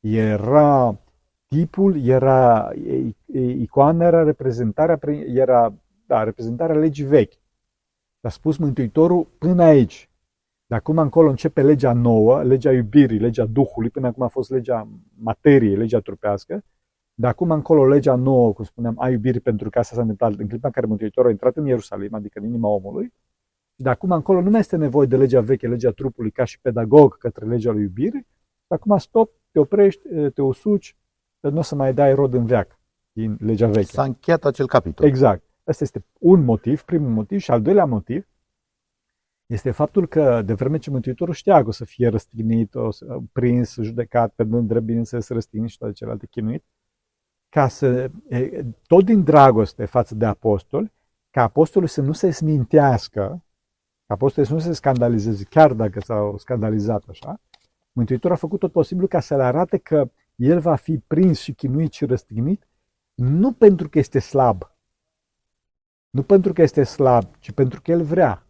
Era 0.00 1.00
tipul, 1.52 2.04
era 2.04 2.70
icoana, 3.32 4.06
era 4.06 4.22
reprezentarea, 4.22 4.98
era, 5.26 5.74
da, 6.06 6.22
reprezentarea 6.22 6.76
legii 6.76 7.04
vechi. 7.04 7.32
A 8.20 8.28
spus 8.28 8.56
Mântuitorul 8.56 9.24
până 9.38 9.62
aici. 9.62 10.10
De 10.66 10.74
acum 10.74 10.98
încolo 10.98 11.28
începe 11.28 11.62
legea 11.62 11.92
nouă, 11.92 12.42
legea 12.42 12.72
iubirii, 12.72 13.18
legea 13.18 13.44
Duhului, 13.44 13.90
până 13.90 14.06
acum 14.06 14.22
a 14.22 14.28
fost 14.28 14.50
legea 14.50 14.88
materiei, 15.18 15.76
legea 15.76 16.00
trupească. 16.00 16.64
De 17.14 17.26
acum 17.26 17.50
încolo 17.50 17.86
legea 17.86 18.14
nouă, 18.14 18.52
cum 18.52 18.64
spuneam, 18.64 18.94
a 18.98 19.08
iubirii, 19.08 19.40
pentru 19.40 19.70
că 19.70 19.78
asta 19.78 19.94
s-a 19.94 20.00
întâmplat 20.00 20.34
în 20.34 20.48
clipa 20.48 20.66
în 20.66 20.72
care 20.72 20.86
Mântuitorul 20.86 21.28
a 21.28 21.32
intrat 21.32 21.56
în 21.56 21.66
Ierusalim, 21.66 22.14
adică 22.14 22.38
în 22.38 22.44
inima 22.44 22.68
omului. 22.68 23.12
De 23.74 23.88
acum 23.88 24.10
încolo 24.10 24.40
nu 24.40 24.50
mai 24.50 24.60
este 24.60 24.76
nevoie 24.76 25.06
de 25.06 25.16
legea 25.16 25.40
veche, 25.40 25.68
legea 25.68 25.90
trupului, 25.90 26.30
ca 26.30 26.44
și 26.44 26.60
pedagog 26.60 27.18
către 27.18 27.46
legea 27.46 27.72
lui 27.72 27.82
iubirii. 27.82 28.26
De 28.66 28.74
acum 28.74 28.98
stop, 28.98 29.32
te 29.50 29.58
oprești, 29.58 30.08
te 30.34 30.42
usuci, 30.42 30.96
nu 31.48 31.58
o 31.58 31.62
să 31.62 31.74
mai 31.74 31.94
dai 31.94 32.14
rod 32.14 32.34
în 32.34 32.46
veac 32.46 32.78
din 33.12 33.36
legea 33.40 33.66
veche. 33.66 33.82
S-a 33.82 34.02
încheiat 34.02 34.44
acel 34.44 34.66
capitol. 34.66 35.06
Exact. 35.06 35.42
Asta 35.64 35.84
este 35.84 36.04
un 36.18 36.44
motiv, 36.44 36.82
primul 36.82 37.10
motiv. 37.10 37.40
Și 37.40 37.50
al 37.50 37.62
doilea 37.62 37.84
motiv 37.84 38.26
este 39.46 39.70
faptul 39.70 40.06
că 40.06 40.42
de 40.42 40.52
vreme 40.52 40.78
ce 40.78 40.90
Mântuitorul 40.90 41.34
știa 41.34 41.62
că 41.62 41.68
o 41.68 41.70
să 41.70 41.84
fie 41.84 42.08
răstignit, 42.08 42.74
o 42.74 42.90
să, 42.90 43.18
prins, 43.32 43.74
judecat, 43.80 44.32
pe 44.34 44.42
mândră, 44.42 44.80
bineînțeles, 44.80 45.28
răstignit 45.28 45.70
și 45.70 45.78
toate 45.78 45.94
celelalte 45.94 46.26
chinuit, 46.26 46.64
ca 47.48 47.68
să, 47.68 48.10
tot 48.86 49.04
din 49.04 49.24
dragoste 49.24 49.84
față 49.84 50.14
de 50.14 50.26
apostoli, 50.26 50.92
ca 51.30 51.42
apostolul 51.42 51.88
să 51.88 52.00
nu 52.00 52.12
se 52.12 52.30
smintească, 52.30 53.44
ca 54.06 54.14
apostolul 54.14 54.48
să 54.48 54.54
nu 54.54 54.60
se 54.60 54.72
scandalizeze, 54.72 55.44
chiar 55.44 55.72
dacă 55.72 56.00
s-au 56.00 56.38
scandalizat 56.38 57.04
așa, 57.08 57.40
Mântuitorul 57.92 58.36
a 58.36 58.38
făcut 58.38 58.58
tot 58.58 58.72
posibilul 58.72 59.08
ca 59.08 59.20
să 59.20 59.36
le 59.36 59.42
arate 59.42 59.78
că 59.78 60.10
el 60.34 60.60
va 60.60 60.74
fi 60.74 60.98
prins 60.98 61.38
și 61.38 61.52
chinuit 61.52 61.92
și 61.92 62.04
răstignit, 62.04 62.68
nu 63.14 63.52
pentru 63.52 63.88
că 63.88 63.98
este 63.98 64.18
slab, 64.18 64.70
nu 66.10 66.22
pentru 66.22 66.52
că 66.52 66.62
este 66.62 66.82
slab, 66.82 67.24
ci 67.38 67.52
pentru 67.52 67.80
că 67.80 67.90
el 67.90 68.02
vrea. 68.02 68.46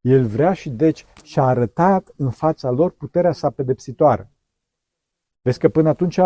El 0.00 0.26
vrea 0.26 0.52
și 0.52 0.70
deci 0.70 1.06
și-a 1.22 1.44
arătat 1.44 2.12
în 2.16 2.30
fața 2.30 2.70
lor 2.70 2.90
puterea 2.90 3.32
sa 3.32 3.50
pedepsitoare. 3.50 4.30
Vezi 5.42 5.58
că 5.58 5.68
până 5.68 5.88
atunci 5.88 6.20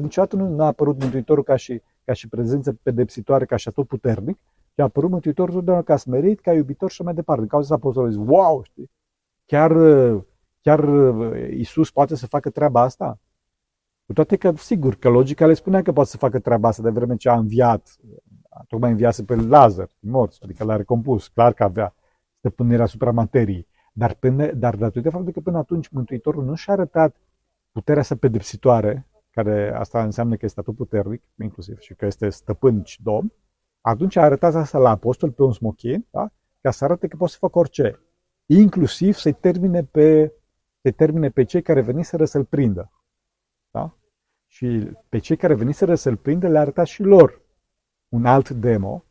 niciodată 0.00 0.36
nu 0.36 0.62
a 0.62 0.66
apărut 0.66 1.02
Mântuitorul 1.02 1.44
ca 1.44 1.56
și, 1.56 1.82
ca 2.04 2.12
și 2.12 2.28
prezență 2.28 2.72
pedepsitoare, 2.72 3.44
ca 3.44 3.56
și 3.56 3.70
tot 3.70 3.86
puternic, 3.86 4.38
ci 4.74 4.78
a 4.78 4.82
apărut 4.82 5.10
Mântuitorul 5.10 5.54
totdeauna 5.54 5.82
ca 5.82 5.96
smerit, 5.96 6.40
ca 6.40 6.52
iubitor 6.52 6.90
și 6.90 7.02
mai 7.02 7.14
departe. 7.14 7.42
În 7.42 7.48
cauza 7.48 7.74
apostolului 7.74 8.14
zic, 8.14 8.28
wow, 8.30 8.62
știi? 8.62 8.90
Chiar, 9.46 9.72
chiar 10.60 10.84
Isus 11.50 11.90
poate 11.90 12.14
să 12.14 12.26
facă 12.26 12.50
treaba 12.50 12.80
asta? 12.80 13.18
Cu 14.10 14.16
toate 14.16 14.36
că, 14.36 14.52
sigur, 14.56 14.94
că 14.94 15.08
logica 15.08 15.46
le 15.46 15.54
spunea 15.54 15.82
că 15.82 15.92
poate 15.92 16.10
să 16.10 16.16
facă 16.16 16.38
treaba 16.38 16.68
asta 16.68 16.82
de 16.82 16.90
vreme 16.90 17.16
ce 17.16 17.28
a 17.28 17.38
înviat, 17.38 17.96
a 18.48 18.64
tocmai 18.68 18.90
înviase 18.90 19.24
pe 19.24 19.34
Lazar, 19.34 19.88
morți, 20.00 20.40
adică 20.42 20.64
l-a 20.64 20.76
recompus, 20.76 21.28
clar 21.28 21.52
că 21.52 21.62
avea 21.62 21.94
stăpânirea 22.38 22.84
asupra 22.84 23.10
materiei. 23.10 23.66
Dar, 23.92 24.14
până, 24.14 24.52
dar 24.52 24.76
datorită 24.76 25.10
faptului 25.10 25.32
că 25.32 25.40
până 25.40 25.58
atunci 25.58 25.88
Mântuitorul 25.88 26.44
nu 26.44 26.54
și-a 26.54 26.72
arătat 26.72 27.16
puterea 27.72 28.02
sa 28.02 28.16
pedepsitoare, 28.16 29.06
care 29.30 29.74
asta 29.74 30.02
înseamnă 30.02 30.36
că 30.36 30.44
este 30.44 30.60
atât 30.60 30.76
puternic, 30.76 31.22
inclusiv, 31.42 31.78
și 31.78 31.94
că 31.94 32.06
este 32.06 32.28
stăpân 32.28 32.82
și 32.84 33.02
domn, 33.02 33.32
atunci 33.80 34.16
a 34.16 34.22
arătat 34.22 34.54
asta 34.54 34.78
la 34.78 34.90
apostol 34.90 35.30
pe 35.30 35.42
un 35.42 35.52
smochin, 35.52 36.06
da? 36.10 36.30
ca 36.60 36.70
să 36.70 36.84
arate 36.84 37.08
că 37.08 37.16
poate 37.16 37.32
să 37.32 37.38
facă 37.38 37.58
orice, 37.58 38.00
inclusiv 38.46 39.14
să-i 39.14 39.32
termine 39.32 39.84
pe, 39.84 40.32
să 40.82 40.90
termine 40.90 41.30
pe 41.30 41.44
cei 41.44 41.62
care 41.62 41.80
veniseră 41.80 42.24
să-l 42.24 42.44
prindă. 42.44 42.90
Da? 43.70 43.94
Și 44.52 44.90
pe 45.08 45.18
cei 45.18 45.36
care 45.36 45.54
veniseră 45.54 45.94
să-l 45.94 46.16
prindă 46.16 46.48
le-a 46.48 46.60
arătat 46.60 46.86
și 46.86 47.02
lor 47.02 47.42
un 48.08 48.26
alt 48.26 48.50
demo. 48.50 49.04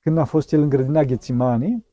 Când 0.00 0.18
a 0.18 0.24
fost 0.24 0.52
el 0.52 0.60
în 0.60 0.68
grădina 0.68 1.02
Ghețimanii, 1.02 1.86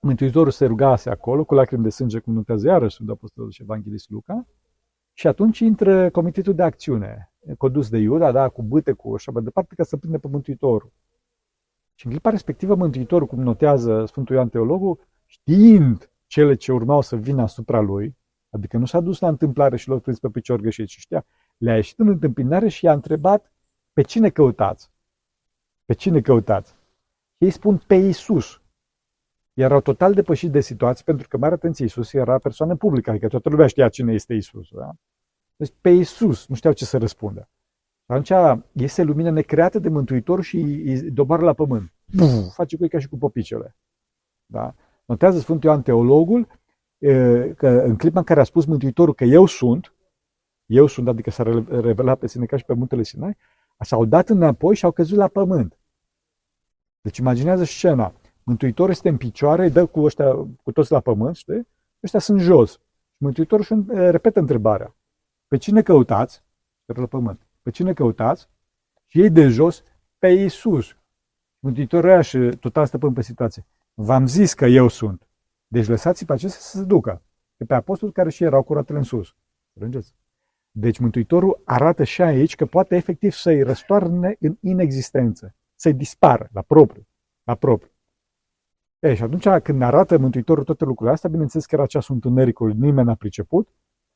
Mântuitorul 0.00 0.50
se 0.50 0.66
rugase 0.66 1.10
acolo, 1.10 1.44
cu 1.44 1.54
lacrimi 1.54 1.82
de 1.82 1.88
sânge, 1.88 2.18
cum 2.18 2.32
notează 2.32 2.66
iarăși 2.66 2.94
Sfântul 2.94 3.14
Apostolul 3.14 3.50
și 3.50 3.62
Evanghelist 3.62 4.10
Luca, 4.10 4.46
și 5.12 5.26
atunci 5.26 5.58
intră 5.58 6.10
comitetul 6.10 6.54
de 6.54 6.62
acțiune, 6.62 7.32
condus 7.58 7.88
de 7.88 7.98
Iuda, 7.98 8.32
da, 8.32 8.48
cu 8.48 8.62
bâte, 8.62 8.92
cu 8.92 9.14
așa 9.14 9.32
mai 9.32 9.42
departe, 9.42 9.74
ca 9.74 9.82
să 9.82 9.96
prinde 9.96 10.18
pe 10.18 10.28
Mântuitorul. 10.28 10.92
Și 11.94 12.06
în 12.06 12.10
clipa 12.12 12.30
respectivă, 12.30 12.74
Mântuitorul, 12.74 13.26
cum 13.26 13.42
notează 13.42 14.04
Sfântul 14.06 14.34
Ioan 14.34 14.48
Teologul, 14.48 15.08
știind 15.24 16.10
cele 16.26 16.54
ce 16.54 16.72
urmau 16.72 17.00
să 17.00 17.16
vină 17.16 17.42
asupra 17.42 17.80
lui, 17.80 18.16
adică 18.50 18.76
nu 18.76 18.84
s-a 18.84 19.00
dus 19.00 19.18
la 19.20 19.28
întâmplare 19.28 19.76
și 19.76 19.88
l-a 19.88 19.98
prins 19.98 20.18
pe 20.18 20.28
picior 20.28 20.60
greșit, 20.60 20.86
ci 20.86 20.98
știa, 20.98 21.26
le-a 21.56 21.74
ieșit 21.74 21.98
în 21.98 22.08
întâmpinare 22.08 22.68
și 22.68 22.84
i-a 22.84 22.92
întrebat 22.92 23.52
pe 23.92 24.02
cine 24.02 24.30
căutați. 24.30 24.90
Pe 25.84 25.92
cine 25.92 26.20
căutați? 26.20 26.74
Ei 27.38 27.50
spun 27.50 27.82
pe 27.86 27.94
Isus. 27.94 28.62
Erau 29.52 29.80
total 29.80 30.14
depășit 30.14 30.50
de 30.50 30.60
situație, 30.60 31.02
pentru 31.06 31.28
că, 31.28 31.36
mare 31.36 31.54
atenție, 31.54 31.84
Isus 31.84 32.12
era 32.12 32.38
persoană 32.38 32.76
publică, 32.76 33.10
adică 33.10 33.28
toată 33.28 33.48
lumea 33.48 33.66
știa 33.66 33.88
cine 33.88 34.12
este 34.12 34.34
Isus. 34.34 34.68
Da? 34.70 34.90
Deci 35.56 35.72
pe 35.80 35.90
Isus 35.90 36.46
nu 36.46 36.54
știau 36.54 36.72
ce 36.72 36.84
să 36.84 36.98
răspundă. 36.98 37.48
Atunci 38.06 38.58
iese 38.72 39.02
lumină 39.02 39.30
necreată 39.30 39.78
de 39.78 39.88
Mântuitor 39.88 40.42
și 40.42 40.56
îi 40.56 41.10
doboară 41.10 41.44
la 41.44 41.52
pământ. 41.52 41.92
Buf, 42.16 42.54
face 42.54 42.76
cu 42.76 42.82
ei 42.82 42.88
ca 42.88 42.98
și 42.98 43.08
cu 43.08 43.18
popicele. 43.18 43.76
Da? 44.46 44.74
Notează 45.04 45.38
Sfântul 45.38 45.68
Ioan 45.68 45.82
Teologul 45.82 46.46
că 47.56 47.68
în 47.68 47.96
clipa 47.96 48.18
în 48.18 48.24
care 48.24 48.40
a 48.40 48.44
spus 48.44 48.64
Mântuitorul 48.64 49.14
că 49.14 49.24
eu 49.24 49.46
sunt, 49.46 49.94
eu 50.66 50.86
sunt, 50.86 51.08
adică 51.08 51.30
s-a 51.30 51.42
revelat 51.68 52.18
pe 52.18 52.26
sine 52.26 52.46
ca 52.46 52.56
și 52.56 52.64
pe 52.64 52.74
muntele 52.74 53.02
Sinai, 53.02 53.36
s-au 53.78 54.04
dat 54.04 54.28
înapoi 54.28 54.74
și 54.74 54.84
au 54.84 54.90
căzut 54.90 55.16
la 55.16 55.28
pământ. 55.28 55.78
Deci 57.00 57.16
imaginează 57.16 57.64
scena. 57.64 58.14
Mântuitorul 58.42 58.90
este 58.90 59.08
în 59.08 59.16
picioare, 59.16 59.64
îi 59.64 59.70
dă 59.70 59.86
cu 59.86 60.00
ăștia, 60.00 60.34
cu 60.62 60.72
toți 60.72 60.92
la 60.92 61.00
pământ, 61.00 61.36
știi? 61.36 61.68
Ăștia 62.02 62.18
sunt 62.18 62.40
jos. 62.40 62.72
Și 62.72 63.16
Mântuitorul 63.16 63.64
și 63.64 63.74
repetă 63.86 64.40
întrebarea. 64.40 64.94
Pe 65.48 65.56
cine 65.56 65.82
căutați? 65.82 66.42
La 66.84 67.06
pământ. 67.06 67.46
Pe 67.62 67.70
cine 67.70 67.92
căutați? 67.92 68.48
Și 69.06 69.20
ei 69.20 69.30
de 69.30 69.48
jos, 69.48 69.82
pe 70.18 70.28
Iisus. 70.28 70.96
Mântuitorul 71.58 72.10
ăia 72.10 72.20
și 72.20 72.38
total 72.38 72.86
stăpân 72.86 73.12
pe 73.12 73.22
situație. 73.22 73.66
v-am 73.94 74.26
zis 74.26 74.54
că 74.54 74.64
eu 74.64 74.88
sunt. 74.88 75.28
Deci 75.66 75.86
lăsați 75.86 76.24
pe 76.24 76.32
acestea 76.32 76.60
să 76.60 76.76
se 76.76 76.84
ducă. 76.84 77.22
Că 77.56 77.64
pe 77.64 77.74
apostoli 77.74 78.12
care 78.12 78.30
și 78.30 78.44
erau 78.44 78.62
curatele 78.62 78.98
în 78.98 79.04
sus. 79.04 79.34
Rângeți. 79.72 80.14
Deci 80.76 80.98
Mântuitorul 80.98 81.62
arată 81.64 82.04
și 82.04 82.22
aici 82.22 82.54
că 82.54 82.66
poate 82.66 82.96
efectiv 82.96 83.32
să-i 83.32 83.62
răstoarne 83.62 84.36
în 84.40 84.56
inexistență, 84.60 85.54
să-i 85.74 85.94
dispară 85.94 86.48
la 86.52 86.62
propriu. 86.62 87.06
La 87.42 87.54
propriu. 87.54 87.90
E, 88.98 89.14
și 89.14 89.22
atunci 89.22 89.48
când 89.62 89.82
arată 89.82 90.18
Mântuitorul 90.18 90.64
toate 90.64 90.84
lucrurile 90.84 91.14
astea, 91.14 91.30
bineînțeles 91.30 91.66
că 91.66 91.74
era 91.74 91.86
ceasul 91.86 92.14
întunericului, 92.14 92.74
nimeni 92.74 93.06
n-a 93.06 93.14
priceput. 93.14 93.68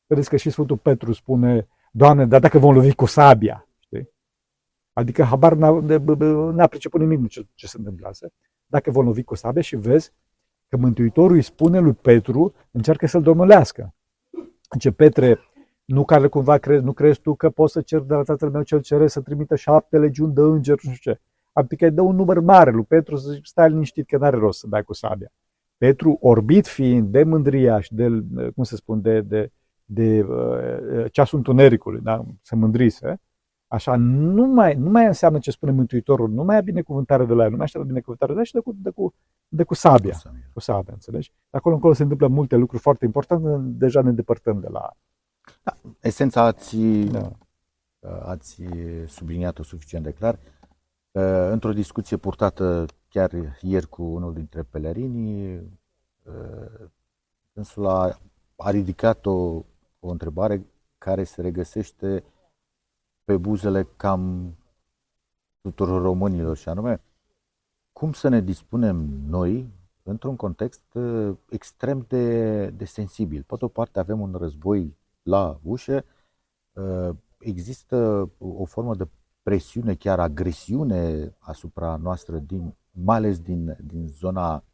Vedeți 0.07 0.29
că 0.29 0.37
și 0.37 0.51
Sfântul 0.51 0.77
Petru 0.77 1.13
spune, 1.13 1.69
Doamne, 1.93 2.27
dar 2.27 2.41
dacă 2.41 2.59
vom 2.59 2.75
lovi 2.75 2.95
cu 2.95 3.07
sabia, 3.07 3.69
știi? 3.79 4.11
Adică 4.93 5.23
habar 5.23 5.53
n-a, 5.53 5.71
n-a 6.51 6.67
priceput 6.67 7.01
nimic 7.01 7.29
ce, 7.29 7.47
ce 7.55 7.67
se 7.67 7.77
întâmplase. 7.79 8.33
Dacă 8.67 8.91
vom 8.91 9.05
lovi 9.05 9.23
cu 9.23 9.35
sabia 9.35 9.63
și 9.63 9.77
vezi 9.77 10.13
că 10.69 10.77
Mântuitorul 10.77 11.37
îi 11.37 11.43
spune 11.43 11.79
lui 11.79 11.93
Petru, 11.95 12.55
încearcă 12.71 13.07
să-l 13.07 13.23
domolească. 13.23 13.95
Ce 14.79 14.91
Petre, 14.91 15.39
nu 15.89 16.05
care 16.05 16.29
cumva 16.29 16.59
crezi, 16.59 16.85
nu 16.85 16.93
crezi 16.93 17.21
tu 17.21 17.35
că 17.35 17.51
poți 17.51 17.73
să 17.73 17.81
cer 17.81 18.01
de 18.01 18.15
la 18.15 18.23
tatăl 18.23 18.51
meu 18.51 18.63
cel 18.63 18.81
ceresc 18.81 19.13
să 19.13 19.21
trimită 19.21 19.57
șapte 19.57 19.99
legiuni 19.99 20.35
de 20.35 20.41
îngeri, 20.41 20.81
nu 20.87 20.93
știu 20.93 21.13
ce. 21.13 21.21
Adică 21.53 21.85
îi 21.85 21.91
dă 21.91 22.03
un 22.03 22.17
număr 22.17 22.41
mare 22.41 22.71
lui 22.71 22.85
Petru 22.85 23.17
să 23.17 23.31
zic, 23.31 23.47
stai 23.47 23.69
liniștit 23.69 24.07
că 24.07 24.17
n-are 24.17 24.37
rost 24.37 24.59
să 24.59 24.67
dai 24.67 24.83
cu 24.83 24.93
sabia. 24.93 25.33
Petru, 25.77 26.19
orbit 26.21 26.67
fiind 26.67 27.09
de 27.09 27.23
mândria 27.23 27.81
și 27.81 27.95
de, 27.95 28.09
cum 28.55 28.65
se 28.65 28.77
spune, 28.77 29.01
de, 29.01 29.21
de, 29.21 29.51
de 29.85 30.23
uh, 30.23 31.13
ceasul 31.13 31.39
întunericului, 31.39 32.01
da? 32.01 32.25
se 32.43 32.57
mândrise, 32.57 33.21
așa, 33.67 33.97
nu 33.97 34.47
mai, 34.47 34.75
nu 34.75 34.91
mai 34.91 35.07
înseamnă 35.07 35.39
ce 35.39 35.51
spune 35.51 35.73
Mântuitorul, 35.73 36.29
nu 36.31 36.45
mai 36.45 36.59
e 36.59 36.63
binecuvântare 36.63 37.25
de 37.25 37.33
la 37.33 37.45
el, 37.45 37.51
nu 37.51 37.57
mai 37.57 37.65
așteaptă 37.65 37.89
binecuvântare 37.89 38.33
de 38.33 38.37
la 38.37 38.41
el 38.41 38.47
și 38.47 38.53
de 38.53 38.61
cu, 38.61 38.77
de 38.83 38.91
cu, 38.91 39.15
de 39.49 39.63
cu 39.63 39.75
sabia. 39.75 40.13
Cu 40.13 40.19
sabia, 40.19 40.51
cu 40.53 40.61
sabia 40.61 40.93
înțelegi? 40.93 41.33
De 41.51 41.57
acolo 41.57 41.75
încolo 41.75 41.93
se 41.93 42.03
întâmplă 42.03 42.27
multe 42.27 42.57
lucruri 42.57 42.83
foarte 42.83 43.05
importante, 43.05 43.49
deja 43.61 44.03
ne 44.03 44.13
depărtăm 44.13 44.61
de 44.61 44.69
la... 44.71 44.91
Da, 45.63 45.77
esența 46.01 46.43
ați, 46.43 46.77
da. 47.05 47.33
ați 48.23 48.63
subliniat-o 49.07 49.63
suficient 49.63 50.05
de 50.05 50.13
clar. 50.13 50.39
Într-o 51.51 51.73
discuție 51.73 52.17
purtată 52.17 52.87
chiar 53.09 53.31
ieri 53.61 53.89
cu 53.89 54.03
unul 54.03 54.35
dintre 54.35 54.63
pelerini, 54.63 55.61
însul 57.53 57.87
a, 57.87 58.19
a 58.57 58.71
ridicat 58.71 59.27
o, 59.27 59.65
o 60.01 60.09
întrebare 60.09 60.67
care 60.99 61.25
se 61.25 61.41
regăsește 61.41 62.25
pe 63.25 63.37
buzele 63.37 63.83
cam 63.97 64.55
tuturor 65.61 66.03
românilor 66.03 66.57
și 66.57 66.69
anume 66.69 67.03
cum 67.93 68.13
să 68.13 68.29
ne 68.29 68.41
dispunem 68.41 68.97
noi 69.27 69.69
într-un 70.03 70.37
context 70.37 70.95
uh, 70.95 71.37
extrem 71.49 72.05
de, 72.09 72.67
de 72.71 72.85
sensibil. 72.85 73.43
Pe 73.43 73.57
o 73.59 73.69
parte 73.69 73.99
avem 73.99 74.21
un 74.21 74.35
război 74.35 74.97
la 75.29 75.61
ușă, 75.63 76.05
uh, 76.73 77.17
există 77.39 78.31
o 78.39 78.65
formă 78.65 78.95
de 78.95 79.09
presiune, 79.43 79.95
chiar 79.95 80.21
agresiune 80.21 81.33
asupra 81.39 81.97
noastră, 81.97 82.39
din, 82.39 82.77
mai 82.91 83.17
ales 83.17 83.41
din, 83.41 83.77
din 83.81 84.09
zona 84.09 84.65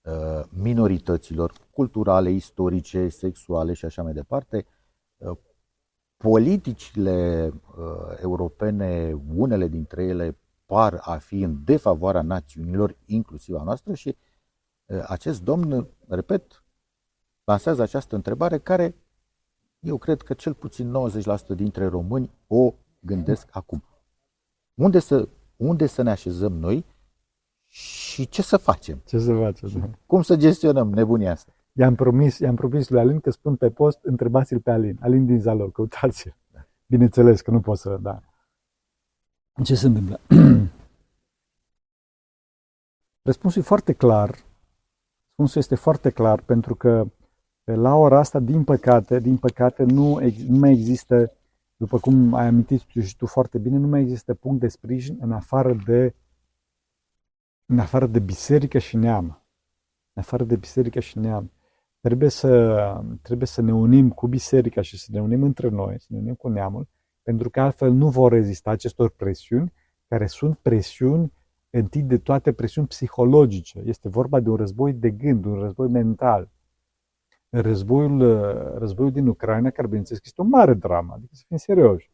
uh, 0.00 0.44
minorităților 0.50 1.52
culturale, 1.70 2.30
istorice, 2.30 3.08
sexuale 3.08 3.72
și 3.72 3.84
așa 3.84 4.02
mai 4.02 4.12
departe. 4.12 4.66
Politicile 6.16 7.52
europene, 8.20 9.20
unele 9.34 9.68
dintre 9.68 10.04
ele 10.04 10.38
par 10.66 11.00
a 11.00 11.16
fi 11.18 11.40
în 11.40 11.64
defavoarea 11.64 12.22
națiunilor, 12.22 12.96
inclusiv 13.04 13.54
a 13.54 13.62
noastră, 13.62 13.94
și 13.94 14.16
acest 15.06 15.42
domn, 15.42 15.88
repet, 16.08 16.64
lansează 17.44 17.82
această 17.82 18.14
întrebare 18.14 18.58
care 18.58 18.94
eu 19.80 19.98
cred 19.98 20.22
că 20.22 20.34
cel 20.34 20.54
puțin 20.54 20.94
90% 21.52 21.56
dintre 21.56 21.86
români 21.86 22.30
o 22.46 22.74
gândesc 23.00 23.48
acum. 23.50 23.84
Unde 24.74 24.98
să, 24.98 25.28
unde 25.56 25.86
să 25.86 26.02
ne 26.02 26.10
așezăm 26.10 26.52
noi 26.52 26.84
și 27.66 28.28
ce 28.28 28.42
să 28.42 28.56
facem? 28.56 29.02
Ce 29.06 29.18
să 29.18 29.34
facem, 29.34 29.80
da. 29.80 29.90
Cum 30.06 30.22
să 30.22 30.36
gestionăm 30.36 30.92
nebunia 30.92 31.30
asta? 31.30 31.52
I-am 31.72 31.94
promis, 31.94 32.38
i-am 32.38 32.54
promis 32.54 32.88
lui 32.88 33.00
Alin 33.00 33.20
că 33.20 33.30
spun 33.30 33.56
pe 33.56 33.70
post, 33.70 33.98
întrebați-l 34.02 34.60
pe 34.60 34.70
Alin. 34.70 34.98
Alin 35.00 35.26
din 35.26 35.40
Zalo, 35.40 35.68
căutați-l. 35.68 36.36
Da. 36.52 36.66
Bineînțeles 36.86 37.40
că 37.40 37.50
nu 37.50 37.60
pot 37.60 37.78
să, 37.78 37.98
da. 38.00 38.22
Ce 39.62 39.74
se 39.74 39.86
întâmplă? 39.86 40.20
Răspunsul 43.22 43.62
e 43.62 43.64
foarte 43.64 43.92
clar. 43.92 44.28
Răspunsul 45.26 45.60
este 45.60 45.74
foarte 45.74 46.10
clar 46.10 46.40
pentru 46.40 46.74
că 46.74 47.06
la 47.74 47.94
ora 47.94 48.18
asta, 48.18 48.38
din 48.38 48.64
păcate, 48.64 49.18
din 49.18 49.36
păcate, 49.36 49.82
nu, 49.82 50.18
nu 50.48 50.58
mai 50.58 50.72
există, 50.72 51.32
după 51.76 51.98
cum 51.98 52.34
ai 52.34 52.46
amintit 52.46 52.80
și 52.80 53.16
tu 53.16 53.26
foarte 53.26 53.58
bine, 53.58 53.76
nu 53.76 53.86
mai 53.86 54.00
există 54.00 54.34
punct 54.34 54.60
de 54.60 54.68
sprijin 54.68 55.18
în 55.20 55.32
afară 55.32 55.74
de, 55.86 56.14
în 57.66 57.78
afară 57.78 58.06
de 58.06 58.18
biserică 58.18 58.78
și 58.78 58.96
neam. 58.96 59.24
În 60.12 60.22
afară 60.22 60.44
de 60.44 60.56
biserică 60.56 61.00
și 61.00 61.18
neam. 61.18 61.52
Trebuie 62.00 62.28
să, 62.28 63.02
trebuie 63.22 63.46
să 63.46 63.62
ne 63.62 63.72
unim 63.72 64.10
cu 64.10 64.26
biserica 64.26 64.80
și 64.80 64.98
să 64.98 65.08
ne 65.12 65.20
unim 65.20 65.42
între 65.42 65.68
noi, 65.68 66.00
să 66.00 66.06
ne 66.08 66.18
unim 66.18 66.34
cu 66.34 66.48
neamul, 66.48 66.88
pentru 67.22 67.50
că 67.50 67.60
altfel 67.60 67.92
nu 67.92 68.08
vor 68.08 68.32
rezista 68.32 68.70
acestor 68.70 69.10
presiuni, 69.10 69.72
care 70.08 70.26
sunt 70.26 70.58
presiuni 70.58 71.32
întâi 71.70 72.02
de 72.02 72.18
toate 72.18 72.52
presiuni 72.52 72.86
psihologice. 72.86 73.82
Este 73.84 74.08
vorba 74.08 74.40
de 74.40 74.48
un 74.48 74.56
război 74.56 74.92
de 74.92 75.10
gând, 75.10 75.44
un 75.44 75.54
război 75.54 75.88
mental. 75.88 76.50
Războiul, 77.50 78.22
războiul 78.78 79.12
din 79.12 79.26
Ucraina, 79.26 79.70
care 79.70 79.86
bineînțeles 79.86 80.20
este 80.24 80.40
o 80.40 80.44
mare 80.44 80.74
dramă, 80.74 81.12
adică 81.14 81.34
să 81.34 81.44
fim 81.46 81.56
serioși. 81.56 82.10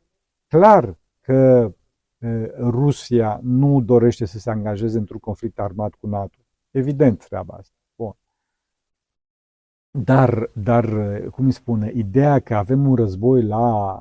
Clar 0.47 0.99
că 1.21 1.73
Rusia 2.59 3.41
nu 3.43 3.81
dorește 3.81 4.25
să 4.25 4.39
se 4.39 4.51
angajeze 4.51 4.99
într-un 4.99 5.19
conflict 5.19 5.59
armat 5.59 5.95
cu 5.95 6.07
NATO. 6.07 6.39
Evident 6.71 7.27
treaba 7.27 7.55
asta. 7.55 7.75
Bun. 7.97 8.17
Dar, 9.91 10.51
dar, 10.53 10.87
cum 11.31 11.45
îi 11.45 11.53
spune, 11.53 11.93
ideea 11.95 12.41
că 12.41 12.55
avem 12.55 12.87
un 12.87 12.95
război 12.95 13.43
la 13.43 13.99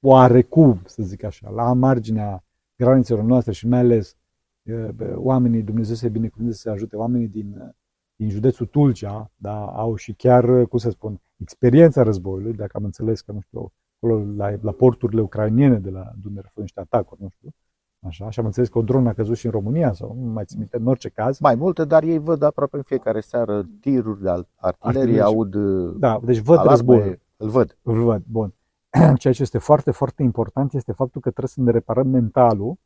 oarecum, 0.00 0.80
să 0.84 1.02
zic 1.02 1.24
așa, 1.24 1.50
la 1.50 1.72
marginea 1.72 2.44
granițelor 2.76 3.24
noastre 3.24 3.52
și 3.52 3.66
mai 3.66 3.78
ales 3.78 4.16
oamenii, 5.14 5.62
Dumnezeu 5.62 5.94
să 5.94 6.08
binecuvânteze 6.08 6.58
să 6.58 6.70
ajute, 6.70 6.96
oamenii 6.96 7.28
din, 7.28 7.74
din 8.20 8.28
județul 8.28 8.66
Tulcea, 8.66 9.30
da, 9.36 9.64
au 9.64 9.94
și 9.94 10.12
chiar, 10.12 10.64
cum 10.64 10.78
să 10.78 10.90
spun, 10.90 11.20
experiența 11.36 12.02
războiului, 12.02 12.52
dacă 12.52 12.70
am 12.74 12.84
înțeles 12.84 13.20
că, 13.20 13.32
nu 13.32 13.40
știu, 13.40 13.72
acolo 13.96 14.24
la, 14.36 14.54
la 14.60 14.72
porturile 14.72 15.20
ucrainiene 15.20 15.78
de 15.78 15.90
la 15.90 16.10
Dunăre 16.22 16.52
au 16.54 16.62
niște 16.62 16.80
atacuri, 16.80 17.22
nu 17.22 17.28
știu, 17.28 17.48
Așa, 18.06 18.30
și 18.30 18.40
am 18.40 18.44
înțeles 18.44 18.68
că 18.68 18.78
o 18.78 18.82
dronă 18.82 19.08
a 19.08 19.12
căzut 19.12 19.36
și 19.36 19.46
în 19.46 19.52
România, 19.52 19.92
sau 19.92 20.16
nu 20.20 20.32
mai 20.32 20.44
țin 20.44 20.58
minte, 20.58 20.76
în 20.76 20.86
orice 20.86 21.08
caz. 21.08 21.38
Mai 21.38 21.54
multe, 21.54 21.84
dar 21.84 22.02
ei 22.02 22.18
văd 22.18 22.42
aproape 22.42 22.76
în 22.76 22.82
fiecare 22.82 23.20
seară 23.20 23.68
tiruri 23.80 24.22
de 24.22 24.46
artilerie, 24.56 25.20
aud 25.20 25.56
Da, 25.98 26.20
deci 26.24 26.38
văd 26.38 26.62
războiul. 26.62 27.20
Îl 27.36 27.48
văd. 27.48 27.78
Îl 27.82 28.02
văd, 28.02 28.22
bun. 28.26 28.54
Ceea 29.18 29.32
ce 29.32 29.42
este 29.42 29.58
foarte, 29.58 29.90
foarte 29.90 30.22
important 30.22 30.72
este 30.72 30.92
faptul 30.92 31.20
că 31.20 31.30
trebuie 31.30 31.52
să 31.54 31.60
ne 31.60 31.70
reparăm 31.70 32.08
mentalul 32.08 32.76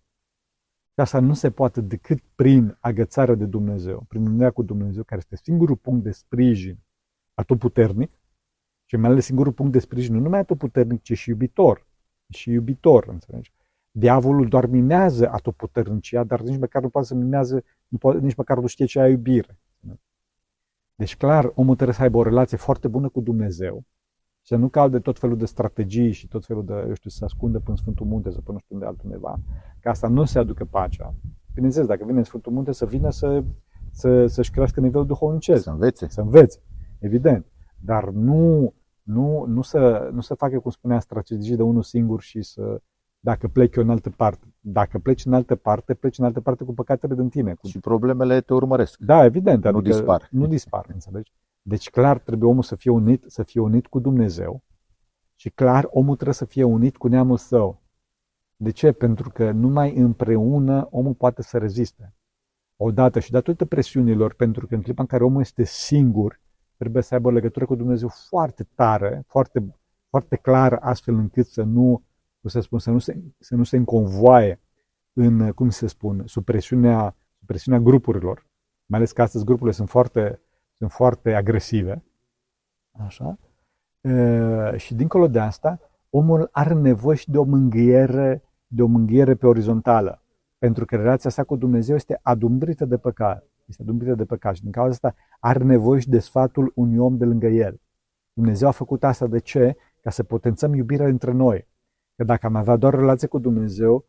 și 0.94 1.00
asta 1.00 1.20
nu 1.20 1.34
se 1.34 1.50
poate 1.50 1.80
decât 1.80 2.20
prin 2.34 2.76
agățarea 2.80 3.34
de 3.34 3.44
Dumnezeu, 3.44 4.04
prin 4.08 4.26
unirea 4.26 4.50
cu 4.50 4.62
Dumnezeu, 4.62 5.02
care 5.02 5.20
este 5.20 5.36
singurul 5.36 5.76
punct 5.76 6.04
de 6.04 6.10
sprijin 6.10 6.78
atotputernic 7.34 8.10
și 8.84 8.96
mai 8.96 9.10
ales 9.10 9.24
singurul 9.24 9.52
punct 9.52 9.72
de 9.72 9.78
sprijin 9.78 10.14
nu 10.14 10.20
numai 10.20 10.38
atotputernic, 10.38 11.02
ci 11.02 11.12
și 11.12 11.28
iubitor. 11.28 11.86
Și 12.28 12.50
iubitor, 12.50 13.08
înțelegi? 13.08 13.52
Diavolul 13.90 14.48
doar 14.48 14.66
minează 14.66 15.30
atotputernicia, 15.30 16.24
dar 16.24 16.40
nici 16.40 16.58
măcar 16.58 16.82
nu 16.82 16.88
poate 16.88 17.06
să 17.06 17.14
minează, 17.14 17.64
nu 17.88 17.98
poate, 17.98 18.18
nici 18.18 18.34
măcar 18.34 18.58
nu 18.58 18.66
știe 18.66 18.84
ce 18.84 18.98
e 19.00 19.10
iubire. 19.10 19.58
Deci, 20.94 21.16
clar, 21.16 21.52
omul 21.54 21.74
trebuie 21.74 21.96
să 21.96 22.02
aibă 22.02 22.18
o 22.18 22.22
relație 22.22 22.56
foarte 22.56 22.88
bună 22.88 23.08
cu 23.08 23.20
Dumnezeu, 23.20 23.84
să 24.46 24.56
nu 24.56 24.68
calde 24.68 24.98
tot 24.98 25.18
felul 25.18 25.36
de 25.36 25.44
strategii 25.44 26.12
și 26.12 26.28
tot 26.28 26.46
felul 26.46 26.64
de, 26.64 26.72
eu 26.72 26.94
știu, 26.94 27.10
să 27.10 27.16
se 27.16 27.24
ascundă 27.24 27.58
până 27.58 27.76
Sfântul 27.76 28.06
Munte 28.06 28.30
sau 28.30 28.40
până 28.40 28.58
știu 28.58 28.74
unde 28.74 28.86
altundeva, 28.86 29.38
ca 29.80 29.90
asta 29.90 30.08
nu 30.08 30.24
se 30.24 30.38
aducă 30.38 30.64
pacea. 30.64 31.14
Bineînțeles, 31.54 31.88
dacă 31.88 32.04
vine 32.06 32.18
în 32.18 32.24
Sfântul 32.24 32.52
Munte, 32.52 32.72
să 32.72 32.86
vină 32.86 33.10
să, 33.10 33.44
să, 33.90 34.26
să-și 34.26 34.50
crească 34.50 34.80
nivelul 34.80 35.06
duhovnicesc. 35.06 35.62
Să 35.62 35.70
învețe. 35.70 36.08
Să 36.08 36.20
învețe, 36.20 36.62
evident. 36.98 37.46
Dar 37.78 38.08
nu, 38.08 38.74
nu, 39.02 39.44
nu, 39.46 39.62
să, 39.62 40.10
nu 40.12 40.20
să 40.20 40.34
facă, 40.34 40.58
cum 40.58 40.70
spunea, 40.70 41.00
strategii 41.00 41.56
de 41.56 41.62
unul 41.62 41.82
singur 41.82 42.20
și 42.20 42.42
să, 42.42 42.80
dacă 43.20 43.48
pleci 43.48 43.76
în 43.76 43.90
altă 43.90 44.10
parte. 44.10 44.54
Dacă 44.60 44.98
pleci 44.98 45.24
în 45.24 45.32
altă 45.32 45.54
parte, 45.54 45.94
pleci 45.94 46.18
în 46.18 46.24
altă 46.24 46.40
parte 46.40 46.64
cu 46.64 46.74
păcatele 46.74 47.14
din 47.14 47.28
tine. 47.28 47.54
Cu... 47.54 47.66
Și 47.66 47.78
problemele 47.78 48.40
te 48.40 48.54
urmăresc. 48.54 48.98
Da, 48.98 49.24
evident. 49.24 49.64
Adică 49.64 49.70
nu 49.70 49.80
dispar. 49.80 50.28
Nu 50.30 50.46
dispar, 50.46 50.86
înțelegi? 50.92 51.32
Deci 51.66 51.90
clar 51.90 52.18
trebuie 52.18 52.50
omul 52.50 52.62
să 52.62 52.76
fie 52.76 52.90
unit, 52.90 53.24
să 53.26 53.42
fie 53.42 53.60
unit 53.60 53.86
cu 53.86 53.98
Dumnezeu 53.98 54.62
și 55.34 55.50
clar 55.50 55.88
omul 55.90 56.14
trebuie 56.14 56.34
să 56.34 56.44
fie 56.44 56.64
unit 56.64 56.96
cu 56.96 57.08
neamul 57.08 57.36
său. 57.36 57.82
De 58.56 58.70
ce? 58.70 58.92
Pentru 58.92 59.30
că 59.30 59.50
numai 59.50 59.94
împreună 59.96 60.88
omul 60.90 61.14
poate 61.14 61.42
să 61.42 61.58
reziste. 61.58 62.14
odată 62.76 63.20
și 63.20 63.30
datorită 63.30 63.64
presiunilor, 63.64 64.34
pentru 64.34 64.66
că 64.66 64.74
în 64.74 64.82
clipa 64.82 65.02
în 65.02 65.08
care 65.08 65.24
omul 65.24 65.40
este 65.40 65.64
singur, 65.64 66.40
trebuie 66.76 67.02
să 67.02 67.14
aibă 67.14 67.28
o 67.28 67.30
legătură 67.30 67.64
cu 67.64 67.74
Dumnezeu 67.74 68.08
foarte 68.08 68.68
tare, 68.74 69.24
foarte, 69.26 69.74
foarte 70.08 70.36
clară, 70.36 70.78
astfel 70.80 71.14
încât 71.14 71.46
să 71.46 71.62
nu, 71.62 72.02
cum 72.40 72.50
să 72.50 72.60
spun, 72.60 72.78
să 72.78 72.90
nu 72.90 72.98
se, 72.98 73.22
să 73.38 73.54
nu 73.54 73.64
se 73.64 73.76
înconvoaie 73.76 74.60
în, 75.12 75.52
cum 75.52 75.70
se 75.70 75.86
spun, 75.86 76.22
sub 76.26 76.44
presiunea, 76.44 77.16
sub 77.38 77.46
presiunea 77.46 77.80
grupurilor. 77.80 78.46
Mai 78.86 78.98
ales 78.98 79.12
că 79.12 79.22
astăzi 79.22 79.44
grupurile 79.44 79.74
sunt 79.74 79.88
foarte, 79.88 80.40
sunt 80.84 80.96
foarte 80.96 81.34
agresive. 81.34 82.04
Așa. 82.92 83.38
E, 84.00 84.76
și 84.76 84.94
dincolo 84.94 85.28
de 85.28 85.38
asta, 85.38 85.80
omul 86.10 86.48
are 86.52 86.74
nevoie 86.74 87.16
și 87.16 87.30
de 87.30 87.38
o 87.38 87.44
mângâiere, 87.44 88.42
de 88.66 88.82
o 88.82 88.86
mângâiere 88.86 89.34
pe 89.34 89.46
orizontală. 89.46 90.22
Pentru 90.58 90.84
că 90.84 90.96
relația 90.96 91.30
sa 91.30 91.44
cu 91.44 91.56
Dumnezeu 91.56 91.94
este 91.94 92.18
adumbrită 92.22 92.84
de 92.84 92.96
păcat. 92.96 93.46
Este 93.66 93.82
adumbrită 93.82 94.14
de 94.14 94.24
păcat 94.24 94.54
și 94.54 94.62
din 94.62 94.70
cauza 94.70 94.90
asta 94.90 95.14
are 95.40 95.64
nevoie 95.64 96.00
și 96.00 96.08
de 96.08 96.18
sfatul 96.18 96.72
unui 96.74 96.98
om 96.98 97.16
de 97.16 97.24
lângă 97.24 97.46
el. 97.46 97.80
Dumnezeu 98.32 98.68
a 98.68 98.70
făcut 98.70 99.04
asta 99.04 99.26
de 99.26 99.38
ce? 99.38 99.76
Ca 100.00 100.10
să 100.10 100.22
potențăm 100.22 100.74
iubirea 100.74 101.06
între 101.06 101.32
noi. 101.32 101.66
Că 102.16 102.24
dacă 102.24 102.46
am 102.46 102.54
avea 102.54 102.76
doar 102.76 102.94
relație 102.94 103.28
cu 103.28 103.38
Dumnezeu, 103.38 104.04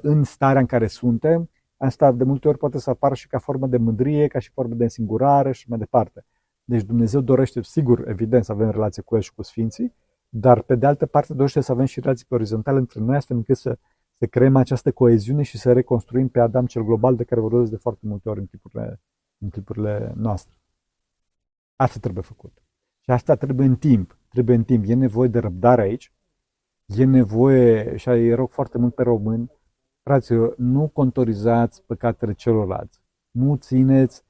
în 0.00 0.22
starea 0.22 0.60
în 0.60 0.66
care 0.66 0.86
suntem, 0.86 1.50
asta 1.80 2.12
de 2.12 2.24
multe 2.24 2.48
ori 2.48 2.58
poate 2.58 2.78
să 2.78 2.90
apară 2.90 3.14
și 3.14 3.26
ca 3.26 3.38
formă 3.38 3.66
de 3.66 3.76
mândrie, 3.76 4.26
ca 4.26 4.38
și 4.38 4.50
formă 4.50 4.74
de 4.74 4.82
însingurare 4.82 5.52
și 5.52 5.68
mai 5.68 5.78
departe. 5.78 6.24
Deci 6.64 6.82
Dumnezeu 6.82 7.20
dorește, 7.20 7.62
sigur, 7.62 8.08
evident, 8.08 8.44
să 8.44 8.52
avem 8.52 8.70
relație 8.70 9.02
cu 9.02 9.14
El 9.14 9.20
și 9.20 9.34
cu 9.34 9.42
Sfinții, 9.42 9.94
dar 10.28 10.62
pe 10.62 10.74
de 10.74 10.86
altă 10.86 11.06
parte 11.06 11.34
dorește 11.34 11.60
să 11.60 11.72
avem 11.72 11.84
și 11.84 12.00
relații 12.00 12.26
orizontale 12.28 12.78
între 12.78 13.00
noi, 13.00 13.16
astfel 13.16 13.36
încât 13.36 13.56
să, 13.56 13.78
să 14.18 14.26
creăm 14.26 14.56
această 14.56 14.92
coeziune 14.92 15.42
și 15.42 15.58
să 15.58 15.72
reconstruim 15.72 16.28
pe 16.28 16.40
Adam 16.40 16.66
cel 16.66 16.82
global 16.82 17.16
de 17.16 17.24
care 17.24 17.40
vorbesc 17.40 17.70
de 17.70 17.76
foarte 17.76 18.06
multe 18.06 18.28
ori 18.28 18.40
în 18.40 18.46
clipurile, 18.46 19.00
în 19.38 19.48
clipurile 19.48 20.12
noastre. 20.16 20.54
Asta 21.76 21.98
trebuie 22.00 22.22
făcut. 22.22 22.62
Și 23.00 23.10
asta 23.10 23.34
trebuie 23.34 23.66
în 23.66 23.76
timp. 23.76 24.18
Trebuie 24.28 24.56
în 24.56 24.64
timp. 24.64 24.84
E 24.86 24.94
nevoie 24.94 25.28
de 25.28 25.38
răbdare 25.38 25.82
aici. 25.82 26.12
E 26.86 27.04
nevoie, 27.04 27.96
și 27.96 28.08
îi 28.08 28.34
rog 28.34 28.50
foarte 28.50 28.78
mult 28.78 28.94
pe 28.94 29.02
români, 29.02 29.50
fraților, 30.02 30.54
nu 30.56 30.88
contorizați 30.88 31.82
păcatele 31.86 32.32
celorlalți. 32.32 33.00
Nu 33.30 33.56
țineți, 33.56 34.24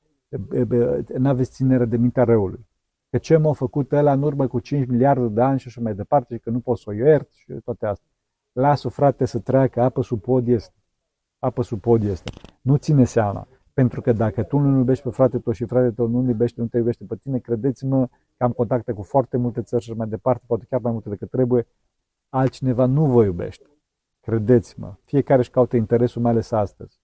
nu 1.16 1.28
aveți 1.28 1.50
ținere 1.50 1.84
de 1.84 1.96
mintea 1.96 2.24
răului 2.24 2.68
că 3.10 3.18
ce 3.18 3.36
m-a 3.36 3.52
făcut 3.52 3.92
ăla 3.92 4.12
în 4.12 4.22
urmă 4.22 4.46
cu 4.46 4.60
5 4.60 4.86
miliarde 4.86 5.28
de 5.28 5.40
ani 5.40 5.58
și 5.58 5.68
așa 5.68 5.80
mai 5.80 5.94
departe 5.94 6.34
și 6.34 6.40
că 6.40 6.50
nu 6.50 6.60
pot 6.60 6.78
să 6.78 6.84
o 6.86 6.92
iert 6.92 7.32
și 7.32 7.52
toate 7.64 7.86
astea. 7.86 8.08
Lasă 8.52 8.88
frate 8.88 9.24
să 9.24 9.38
treacă, 9.38 9.82
apă 9.82 10.02
sub 10.02 10.20
pod 10.20 10.48
este. 10.48 10.74
Apă 11.38 11.62
sub 11.62 11.80
pod 11.80 12.02
este. 12.02 12.30
Nu 12.60 12.76
ține 12.76 13.04
seama. 13.04 13.48
Pentru 13.72 14.00
că 14.00 14.12
dacă 14.12 14.42
tu 14.42 14.58
nu 14.58 14.76
iubești 14.76 15.04
pe 15.04 15.10
frate 15.10 15.38
tău 15.38 15.52
și 15.52 15.64
frate 15.64 15.90
tău 15.90 16.06
nu 16.06 16.28
iubește, 16.28 16.60
nu 16.60 16.66
te 16.66 16.76
iubește 16.76 17.04
pe 17.04 17.16
tine, 17.16 17.38
credeți-mă 17.38 18.06
că 18.36 18.44
am 18.44 18.52
contacte 18.52 18.92
cu 18.92 19.02
foarte 19.02 19.36
multe 19.36 19.62
țări 19.62 19.82
și 19.82 19.92
mai 19.92 20.08
departe, 20.08 20.44
poate 20.46 20.66
chiar 20.68 20.80
mai 20.80 20.92
multe 20.92 21.08
decât 21.08 21.30
trebuie, 21.30 21.66
altcineva 22.28 22.86
nu 22.86 23.06
vă 23.06 23.24
iubește. 23.24 23.64
Credeți-mă, 24.30 24.94
fiecare 25.04 25.40
își 25.40 25.50
caută 25.50 25.76
interesul, 25.76 26.22
mai 26.22 26.30
ales 26.30 26.50
astăzi. 26.50 27.00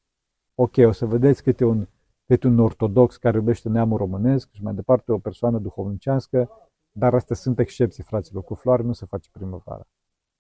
Ok, 0.55 0.77
o 0.77 0.93
să 0.93 1.07
vedeți 1.07 1.43
câte 1.43 1.65
un 1.65 1.87
câte 2.27 2.47
un 2.47 2.59
ortodox 2.59 3.17
care 3.17 3.37
iubește 3.37 3.69
neamul 3.69 3.99
românesc 3.99 4.49
și 4.53 4.63
mai 4.63 4.75
departe 4.75 5.13
o 5.13 5.19
persoană 5.19 5.59
duhovnicească, 5.59 6.51
dar 6.91 7.15
astea 7.15 7.37
sunt 7.37 7.59
excepții, 7.59 8.03
fraților. 8.03 8.45
Cu 8.45 8.55
floare 8.55 8.83
nu 8.83 8.93
se 8.93 9.07
face 9.07 9.29
primăvara. 9.33 9.89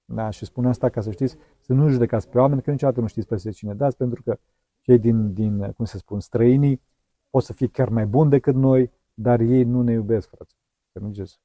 Da? 0.04 0.30
Și 0.30 0.44
spun 0.44 0.66
asta 0.66 0.88
ca 0.88 1.00
să 1.00 1.10
știți, 1.10 1.36
să 1.60 1.72
nu 1.72 1.88
judecați 1.88 2.28
pe 2.28 2.38
oameni, 2.38 2.62
că 2.62 2.70
niciodată 2.70 3.00
nu 3.00 3.06
știți 3.06 3.26
pe 3.26 3.50
cine 3.50 3.74
dați, 3.74 3.96
pentru 3.96 4.22
că 4.22 4.38
cei 4.80 4.98
din, 4.98 5.32
din, 5.32 5.72
cum 5.72 5.84
se 5.84 5.98
spun, 5.98 6.20
străinii 6.20 6.80
pot 7.30 7.42
să 7.42 7.52
fie 7.52 7.66
chiar 7.68 7.88
mai 7.88 8.06
buni 8.06 8.30
decât 8.30 8.54
noi, 8.54 8.90
dar 9.14 9.40
ei 9.40 9.64
nu 9.64 9.82
ne 9.82 9.92
iubesc, 9.92 10.28
frate. 10.28 10.54
Înțelegeți? 10.92 11.40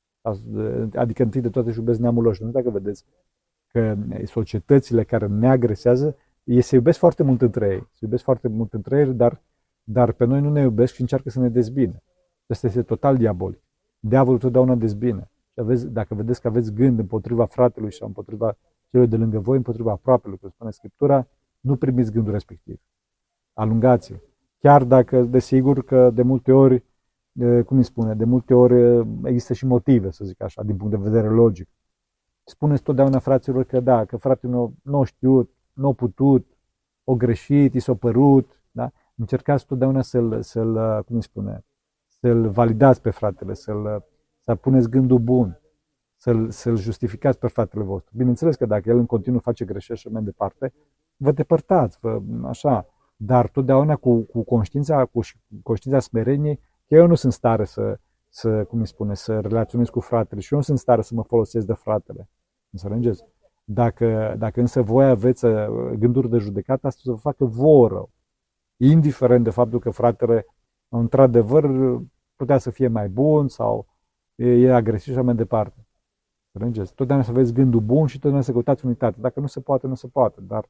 Adică 0.96 1.24
întâi 1.24 1.42
de 1.42 1.50
toate 1.50 1.70
își 1.70 1.78
iubesc 1.78 2.00
neamul 2.00 2.24
lor 2.24 2.36
și 2.36 2.44
nu 2.44 2.52
dacă 2.52 2.70
vedeți 2.70 3.06
că 3.72 3.96
societățile 4.26 5.04
care 5.04 5.28
ne 5.28 5.50
agresează, 5.50 6.16
ei 6.44 6.62
se 6.62 6.76
iubesc 6.76 6.98
foarte 7.00 7.24
mult 7.24 7.42
între 7.42 7.68
ei. 7.68 7.88
Se 7.92 8.00
iubesc 8.06 8.24
foarte 8.24 8.48
mult 8.48 8.74
între 8.74 9.00
ei, 9.00 9.14
dar 9.14 9.42
dar 9.84 10.12
pe 10.12 10.26
noi 10.26 10.42
nu 10.42 10.50
ne 10.50 10.62
iubesc 10.62 10.94
și 10.94 11.02
încearcă 11.02 11.30
să 11.30 11.40
ne 11.40 11.50
dezbine. 11.50 12.04
Asta 12.48 12.68
este 12.68 12.82
total 12.82 13.18
diabolic. 13.18 13.60
Diavolul 14.00 14.40
totdeauna 14.40 14.76
dezbine. 14.76 15.30
Și 15.54 15.60
aveți, 15.60 15.88
dacă 15.88 16.16
vedeți 16.16 16.42
că 16.42 16.48
aveți 16.48 16.74
gând 16.74 17.00
împotriva 17.00 17.46
fratelui 17.46 17.94
sau 17.94 18.08
împotriva 18.08 18.58
celor 18.88 19.06
de 19.06 19.16
lângă 19.16 19.40
voi, 19.40 19.58
împotriva 19.58 19.92
aproapelui, 19.92 20.38
cum 20.38 20.50
spune 20.50 20.72
Scriptura, 20.72 21.28
nu 21.60 21.76
primiți 21.76 22.12
gândul 22.12 22.32
respectiv. 22.32 22.80
Alungați-l. 23.54 24.22
Chiar 24.60 24.84
dacă, 24.84 25.22
desigur, 25.22 25.84
că 25.84 26.10
de 26.10 26.22
multe 26.22 26.52
ori, 26.52 26.84
cum 27.66 27.78
îi 27.78 27.84
spune, 27.84 28.14
de 28.14 28.26
multe 28.26 28.54
ori 28.54 29.08
există 29.24 29.54
și 29.54 29.66
motive, 29.66 30.12
să 30.12 30.26
zic 30.26 30.42
așa, 30.42 30.64
din 30.64 30.78
punct 30.78 30.94
de 30.94 31.10
vedere 31.10 31.28
logic. 31.28 31.68
Spuneți 32.44 32.84
totdeauna 32.84 33.20
fraților 33.20 33.64
că 33.64 33.80
da, 33.80 34.06
că 34.06 34.18
fratele 34.18 34.52
nu, 34.52 34.74
nu 34.82 35.00
a 35.00 35.06
știut, 35.06 35.52
nu 35.74 35.88
a 35.88 35.94
putut, 35.94 36.48
o 37.04 37.16
greșit, 37.16 37.74
i 37.74 37.80
s-a 37.80 37.96
părut, 37.96 38.62
da? 38.72 38.92
încercați 39.16 39.66
totdeauna 39.66 40.02
să-l, 40.02 40.42
să-l 40.42 41.04
cum 41.04 41.16
îi 41.16 41.24
spune, 41.24 41.66
să-l 42.08 42.50
validați 42.50 43.02
pe 43.02 43.10
fratele, 43.10 43.54
să-l, 43.54 44.06
să 44.40 44.56
puneți 44.56 44.90
gândul 44.90 45.20
bun, 45.20 45.62
să-l, 46.18 46.50
să-l 46.50 46.76
justificați 46.76 47.40
pe 47.40 47.48
fratele 47.48 47.84
vostru. 47.84 48.14
Bineînțeles 48.18 48.56
că 48.56 48.66
dacă 48.66 48.90
el 48.90 48.98
în 48.98 49.06
continuu 49.06 49.40
face 49.40 49.66
greșeli 49.66 49.98
și 49.98 50.08
mai 50.08 50.24
departe, 50.24 50.74
vă 51.16 51.32
depărtați, 51.32 51.98
vă, 52.02 52.22
așa, 52.44 52.86
dar 53.16 53.48
totdeauna 53.48 53.96
cu, 53.96 54.20
cu 54.22 54.44
conștiința, 54.44 55.06
cu 55.06 55.20
conștiința 55.64 56.00
smereniei, 56.00 56.60
că 56.88 56.96
eu 56.96 57.08
nu 57.08 57.16
sunt 57.16 57.34
stare 57.34 57.66
să, 57.66 58.00
să, 58.34 58.64
cum 58.64 58.80
îi 58.80 58.88
spune, 58.88 59.14
să 59.14 59.40
relaționez 59.40 59.90
cu 59.90 60.00
fratele 60.00 60.42
și 60.42 60.54
eu 60.54 60.60
nu 60.60 60.66
sunt 60.66 60.80
stare 60.80 61.02
să 61.02 61.14
mă 61.16 61.24
folosesc 61.24 61.66
de 61.66 61.74
fratele. 61.74 62.30
Înțelegeți? 62.70 63.24
Dacă, 63.64 64.36
dacă 64.38 64.60
însă 64.60 64.82
voi 64.82 65.06
aveți 65.10 65.46
uh, 65.46 65.68
gânduri 65.98 66.30
de 66.30 66.38
judecată, 66.38 66.88
asta 66.88 67.02
să 67.04 67.12
vă 67.12 67.18
facă 67.18 67.46
vouă 67.46 67.88
rău 67.88 68.12
indiferent 68.78 69.44
de 69.44 69.50
faptul 69.50 69.80
că 69.80 69.90
fratele, 69.90 70.46
într-adevăr, 70.88 71.66
putea 72.36 72.58
să 72.58 72.70
fie 72.70 72.88
mai 72.88 73.10
bun 73.10 73.48
sau 73.48 73.88
e 74.36 74.74
agresiv 74.74 75.14
și 75.14 75.18
așa 75.18 75.26
mai 75.26 75.36
departe. 75.36 75.88
Înțelegeți? 76.52 76.94
Totdeauna 76.94 77.26
să 77.26 77.32
aveți 77.32 77.54
gândul 77.54 77.82
bun 77.82 78.08
și 78.08 78.14
totdeauna 78.14 78.42
să 78.42 78.52
căutați 78.52 78.86
unitate. 78.86 79.20
Dacă 79.20 79.40
nu 79.40 79.48
se 79.48 79.62
poate, 79.62 79.88
nu 79.88 79.96
se 79.96 80.08
poate, 80.08 80.42
dar 80.42 80.70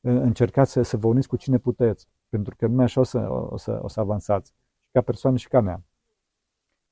încercați 0.00 0.72
să, 0.72 0.82
să 0.82 0.96
vă 0.96 1.06
uniți 1.06 1.28
cu 1.28 1.36
cine 1.36 1.58
puteți, 1.58 2.08
pentru 2.28 2.54
că 2.56 2.66
numai 2.66 2.84
așa 2.84 3.00
o 3.00 3.04
să, 3.04 3.18
o 3.50 3.56
să, 3.56 3.78
o 3.82 3.88
să 3.88 4.00
avansați, 4.00 4.50
și 4.84 4.90
ca 4.92 5.00
persoană 5.00 5.36
și 5.36 5.48
ca 5.48 5.60
neam. 5.60 5.84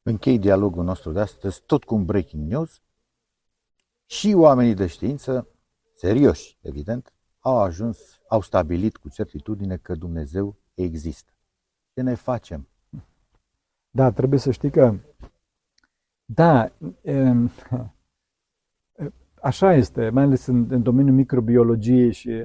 Închei 0.08 0.38
dialogul 0.38 0.84
nostru 0.84 1.12
de 1.12 1.20
astăzi 1.20 1.62
tot 1.66 1.84
cu 1.84 1.94
un 1.94 2.04
breaking 2.04 2.50
news 2.50 2.80
și 4.06 4.32
oamenii 4.36 4.74
de 4.74 4.86
știință, 4.86 5.48
serioși, 5.94 6.58
evident, 6.60 7.12
au 7.38 7.58
ajuns, 7.58 8.20
au 8.28 8.40
stabilit 8.40 8.96
cu 8.96 9.08
certitudine 9.08 9.76
că 9.76 9.94
Dumnezeu 9.94 10.56
există. 10.74 11.32
Ce 11.94 12.02
ne 12.02 12.14
facem? 12.14 12.68
Da, 13.90 14.12
trebuie 14.12 14.38
să 14.38 14.50
știi 14.50 14.70
că, 14.70 14.94
da, 16.24 16.72
așa 19.42 19.74
este, 19.74 20.10
mai 20.10 20.22
ales 20.22 20.46
în, 20.46 20.66
în 20.70 20.82
domeniul 20.82 21.14
microbiologiei 21.14 22.12
și 22.12 22.42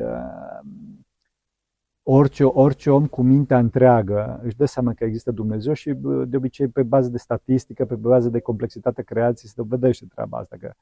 orice, 2.04 2.44
orice 2.44 2.89
om 2.89 3.08
cu 3.08 3.22
mintea 3.22 3.60
întreagă 3.60 4.39
își 4.44 4.56
dă 4.56 4.66
seama 4.66 4.94
că 4.94 5.04
există 5.04 5.32
Dumnezeu 5.32 5.74
și 5.74 5.94
de 6.26 6.38
obicei 6.38 6.68
pe 6.68 6.84
bază 6.84 7.10
de 7.10 7.18
statistică, 7.18 7.86
pe 7.86 7.96
bază 7.96 8.30
de 8.30 8.39
complexitate 8.39 9.04
creației 9.04 9.50
se 9.50 9.62
dovedește 9.62 10.06
treaba 10.13 10.38
asta, 10.38 10.56
că 10.60 10.74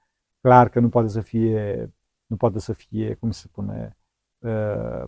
clar 0.42 0.70
că 0.70 0.80
nu 0.80 0.90
poate 0.90 1.08
să 1.08 1.22
fie, 1.22 1.94
nu 2.26 2.36
poate 2.36 2.60
să 2.60 2.74
fie, 2.74 3.14
cum 3.14 3.32
se 3.32 3.48
spune, 3.48 3.96
Uh, 4.42 5.04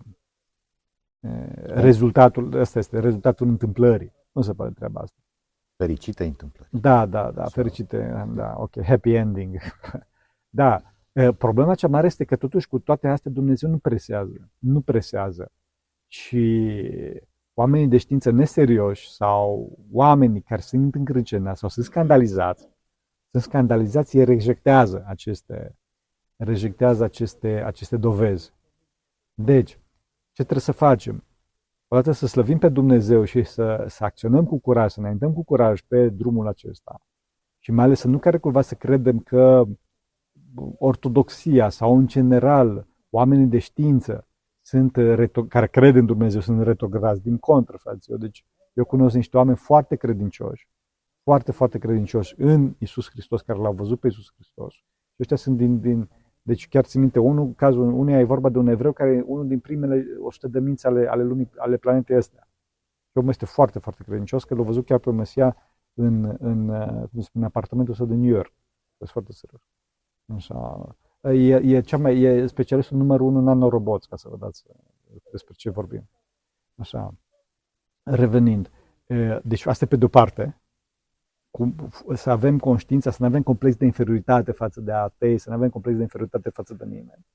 uh, 1.20 1.52
rezultatul, 1.64 2.52
ăsta 2.52 2.78
este 2.78 2.98
rezultatul 2.98 3.48
întâmplării. 3.48 4.12
Nu 4.32 4.42
se 4.42 4.52
poate 4.52 4.72
treaba 4.72 5.00
asta. 5.00 5.16
Fericite 5.76 6.24
întâmplări. 6.24 6.68
Da, 6.72 7.06
da, 7.06 7.30
da, 7.30 7.44
fericite, 7.44 8.26
da, 8.34 8.54
ok, 8.56 8.82
happy 8.82 9.14
ending. 9.14 9.56
da, 10.60 10.82
uh, 11.12 11.36
problema 11.38 11.74
cea 11.74 11.88
mare 11.88 12.06
este 12.06 12.24
că 12.24 12.36
totuși 12.36 12.68
cu 12.68 12.78
toate 12.78 13.08
astea 13.08 13.30
Dumnezeu 13.30 13.70
nu 13.70 13.78
presează, 13.78 14.50
nu 14.58 14.80
presează. 14.80 15.52
Și 16.14 16.90
oamenii 17.54 17.88
de 17.88 17.96
știință 17.96 18.30
neserioși 18.30 19.10
sau 19.10 19.78
oamenii 19.92 20.40
care 20.40 20.60
sunt 20.60 20.94
încrâncenați 20.94 21.58
sau 21.58 21.68
sunt 21.68 21.84
scandalizați, 21.84 22.68
sunt 23.30 23.42
scandalizați, 23.42 24.16
ei 24.18 24.24
rejectează 24.24 25.04
aceste, 25.06 25.76
rejectează 26.36 27.04
aceste, 27.04 27.62
aceste 27.64 27.96
dovezi. 27.96 28.52
Deci, 29.34 29.70
ce 30.32 30.42
trebuie 30.42 30.60
să 30.60 30.72
facem? 30.72 31.24
Odată 31.88 32.12
să 32.12 32.26
slăvim 32.26 32.58
pe 32.58 32.68
Dumnezeu 32.68 33.24
și 33.24 33.42
să, 33.42 33.84
să 33.88 34.04
acționăm 34.04 34.44
cu 34.44 34.58
curaj, 34.58 34.90
să 34.90 35.00
ne 35.00 35.06
înaintăm 35.06 35.32
cu 35.32 35.44
curaj 35.44 35.80
pe 35.80 36.08
drumul 36.08 36.46
acesta. 36.46 37.00
Și 37.58 37.72
mai 37.72 37.84
ales 37.84 37.98
să 37.98 38.08
nu 38.08 38.18
care 38.18 38.38
cumva 38.38 38.60
să 38.60 38.74
credem 38.74 39.18
că 39.18 39.64
ortodoxia 40.78 41.68
sau 41.68 41.96
în 41.96 42.06
general 42.06 42.86
oamenii 43.10 43.46
de 43.46 43.58
știință 43.58 44.28
sunt 44.66 44.96
reto- 44.96 45.48
care 45.48 45.66
cred 45.66 45.94
în 45.94 46.06
Dumnezeu 46.06 46.40
sunt 46.40 46.62
retrogradați. 46.62 47.22
Din 47.22 47.38
contră, 47.38 47.76
fraților. 47.76 48.18
Deci 48.18 48.44
eu 48.72 48.84
cunosc 48.84 49.14
niște 49.14 49.36
oameni 49.36 49.56
foarte 49.56 49.96
credincioși, 49.96 50.68
foarte, 51.22 51.52
foarte 51.52 51.78
credincioși 51.78 52.34
în 52.36 52.74
Isus 52.78 53.10
Hristos, 53.10 53.40
care 53.40 53.58
l-au 53.58 53.72
văzut 53.72 54.00
pe 54.00 54.06
Isus 54.06 54.32
Hristos. 54.34 54.72
Și 54.72 55.20
ăștia 55.20 55.36
sunt 55.36 55.56
din, 55.56 55.80
din 55.80 56.08
deci 56.42 56.68
chiar 56.68 56.84
țin 56.84 57.00
minte, 57.00 57.18
unul, 57.18 57.52
cazul 57.52 57.92
unuia 57.92 58.18
e 58.18 58.24
vorba 58.24 58.48
de 58.48 58.58
un 58.58 58.66
evreu 58.66 58.92
care 58.92 59.10
e 59.10 59.24
unul 59.26 59.46
din 59.46 59.60
primele 59.60 60.04
100 60.20 60.48
de 60.48 60.60
minți 60.60 60.86
ale, 60.86 61.06
ale 61.06 61.22
lumii, 61.22 61.50
ale 61.56 61.76
planetei 61.76 62.16
astea. 62.16 62.48
Și 63.10 63.18
omul 63.18 63.30
este 63.30 63.46
foarte, 63.46 63.78
foarte 63.78 64.02
credincios, 64.02 64.44
că 64.44 64.54
l-a 64.54 64.62
văzut 64.62 64.84
chiar 64.84 64.98
pe 64.98 65.10
Mesia 65.10 65.56
în, 65.94 66.36
în, 66.38 66.66
cum 67.12 67.20
spune, 67.20 67.44
apartamentul 67.44 67.94
său 67.94 68.06
de 68.06 68.14
New 68.14 68.34
York. 68.34 68.52
Este 68.98 69.12
foarte 69.12 69.32
serios. 69.32 69.62
Așa. 70.34 70.88
E, 71.32 71.54
e, 71.54 71.80
cea 71.80 71.96
mai, 71.96 72.20
e 72.20 72.46
specialistul 72.46 72.96
numărul 72.96 73.26
unu 73.26 73.38
în 73.38 73.44
nanoroboți, 73.44 74.08
ca 74.08 74.16
să 74.16 74.28
vă 74.28 74.36
dați 74.36 74.64
despre 75.30 75.54
ce 75.56 75.70
vorbim. 75.70 76.08
Așa. 76.76 77.14
Revenind. 78.02 78.70
Deci 79.42 79.66
asta 79.66 79.86
pe 79.86 79.96
de-o 79.96 80.08
parte, 80.08 80.60
cu, 81.50 81.74
să 82.14 82.30
avem 82.30 82.58
conștiința, 82.58 83.10
să 83.10 83.16
nu 83.20 83.26
avem 83.26 83.42
complex 83.42 83.76
de 83.76 83.84
inferioritate 83.84 84.52
față 84.52 84.80
de 84.80 84.92
atei, 84.92 85.38
să 85.38 85.50
nu 85.50 85.56
avem 85.56 85.68
complex 85.68 85.96
de 85.96 86.02
inferioritate 86.02 86.50
față 86.50 86.74
de 86.74 86.84
nimeni. 86.84 87.26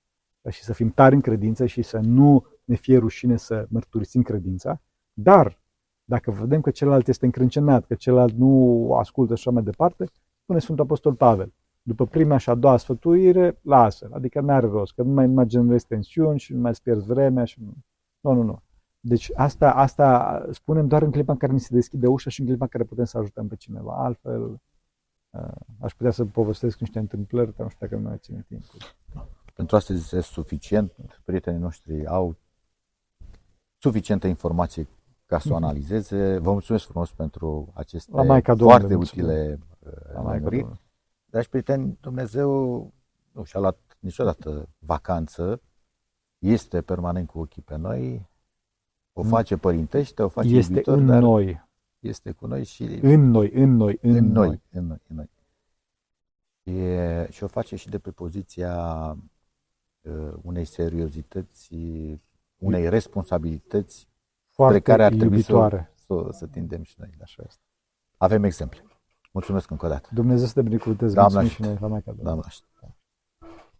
Și 0.50 0.64
să 0.64 0.74
fim 0.74 0.90
tari 0.90 1.16
în 1.16 1.22
credință 1.22 1.66
și 1.66 1.82
să 1.82 1.98
nu 1.98 2.46
ne 2.64 2.76
fie 2.76 2.98
rușine 2.98 3.38
să 3.38 3.66
mărturisim 3.70 4.22
credința. 4.22 4.82
Dar, 5.14 5.62
dacă 6.04 6.32
vedem 6.32 6.62
că 6.62 6.72
celălalt 6.72 7.08
este 7.08 7.26
încrâncenat, 7.26 7.86
că 7.86 7.96
celălalt 7.96 8.34
nu 8.34 8.94
ascultă 8.94 9.36
și 9.36 9.42
așa 9.48 9.52
mai 9.52 9.64
departe, 9.64 10.06
spune 10.42 10.60
Sfântul 10.60 10.84
Apostol 10.84 11.16
Pavel, 11.16 11.54
după 11.90 12.06
prima 12.06 12.38
și 12.38 12.50
a 12.50 12.56
doua 12.56 12.78
sfătuire, 12.78 13.60
lasă. 13.62 14.10
Adică 14.12 14.42
nu 14.42 14.52
are 14.52 14.68
rost, 14.68 14.94
că 14.94 15.02
nu 15.02 15.14
mai, 15.14 15.28
nu 15.28 15.34
mai 15.34 15.46
generezi 15.46 15.86
tensiuni 15.86 16.40
și 16.40 16.54
nu 16.54 16.60
mai 16.60 16.72
pierzi 16.84 17.06
vremea 17.06 17.46
și 17.46 17.62
nu. 17.62 17.74
Nu, 18.20 18.34
nu, 18.34 18.44
nu. 18.44 18.62
Deci 19.00 19.32
asta, 19.36 19.72
asta 19.74 20.46
spunem 20.52 20.88
doar 20.88 21.02
în 21.02 21.12
clipa 21.12 21.32
în 21.32 21.38
care 21.38 21.52
ni 21.52 21.60
se 21.60 21.74
deschide 21.74 22.08
ușa 22.08 22.30
și 22.30 22.40
în 22.40 22.46
clipa 22.46 22.64
în 22.64 22.70
care 22.70 22.84
putem 22.84 23.06
să 23.06 23.18
ajutăm 23.18 23.48
pe 23.48 23.56
cineva. 23.56 23.96
Altfel, 23.98 24.62
uh, 25.30 25.52
aș 25.80 25.94
putea 25.94 26.12
să 26.12 26.26
povestesc 26.26 26.80
niște 26.80 27.00
întâmplări, 27.00 27.56
dar 27.56 27.66
nu 27.66 27.70
știu 27.70 27.88
dacă 27.88 28.02
nu 28.02 28.08
mai 28.08 28.18
ține 28.18 28.46
timp. 28.48 28.64
Pentru 29.56 29.76
astăzi 29.76 30.00
este 30.00 30.20
suficient. 30.20 30.92
Prietenii 31.24 31.60
noștri 31.60 32.06
au 32.06 32.36
suficientă 33.78 34.28
informație 34.28 34.88
ca 35.26 35.40
să 35.40 35.48
o 35.50 35.56
mhm. 35.56 35.64
analizeze. 35.64 36.38
Vă 36.38 36.52
mulțumesc 36.52 36.86
frumos 36.86 37.12
pentru 37.12 37.72
aceste 37.74 38.12
La 38.16 38.24
Maica 38.24 38.56
foarte 38.56 38.96
utile 38.96 39.60
lămuriri. 40.14 40.68
Dragi 41.30 41.50
prieteni, 41.50 41.98
Dumnezeu 42.02 42.82
nu 43.32 43.44
și-a 43.44 43.60
luat 43.60 43.98
niciodată 44.00 44.70
vacanță, 44.80 45.62
este 46.38 46.82
permanent 46.82 47.28
cu 47.28 47.40
ochii 47.40 47.62
pe 47.62 47.76
noi, 47.76 48.30
o 49.14 49.24
face 49.24 49.58
părintește, 49.58 50.24
o 50.24 50.28
face 50.28 50.56
este 50.56 50.72
iubitor, 50.72 50.98
în 50.98 51.06
dar 51.06 51.22
noi. 51.22 51.68
Este 52.00 52.32
cu 52.32 52.48
noi 52.48 52.64
și... 52.64 52.84
În 52.84 53.30
noi, 53.30 53.52
în 53.54 53.70
noi, 53.70 53.98
în, 54.02 54.16
în 54.16 54.26
noi. 54.26 54.48
noi. 54.48 54.62
În 54.72 54.86
noi, 54.86 54.98
în 55.08 55.16
noi. 55.16 55.30
E, 56.76 57.28
și 57.32 57.44
o 57.44 57.48
face 57.48 57.76
și 57.76 57.90
de 57.90 58.00
pe 58.00 58.12
poziția 58.12 59.12
uh, 60.02 60.34
unei 60.42 60.66
seriozități, 60.66 61.76
unei 62.58 62.90
responsabilități 62.90 64.08
Foarte 64.50 64.80
spre 64.80 64.92
care 64.92 65.04
ar 65.04 65.12
trebui 65.12 65.38
iubitoare. 65.38 65.92
să, 65.96 66.04
să, 66.06 66.38
să 66.38 66.48
tindem 66.48 66.84
și 66.84 66.96
noi. 66.98 67.10
Așa 67.22 67.44
este. 67.48 67.62
Avem 68.18 68.44
exemple. 68.44 68.84
Mulțumesc 69.32 69.72
încă 69.72 69.86
o 69.86 69.90
dată. 69.90 70.10
Dumnezeu 70.14 70.48
să 70.48 70.54
te 70.54 70.62
binecuvânteze. 70.62 71.14
Doamne 71.14 71.48
și 71.48 71.62
noi. 71.62 71.78
La 71.80 71.88
mai 71.88 72.04
Doamne 72.22 72.42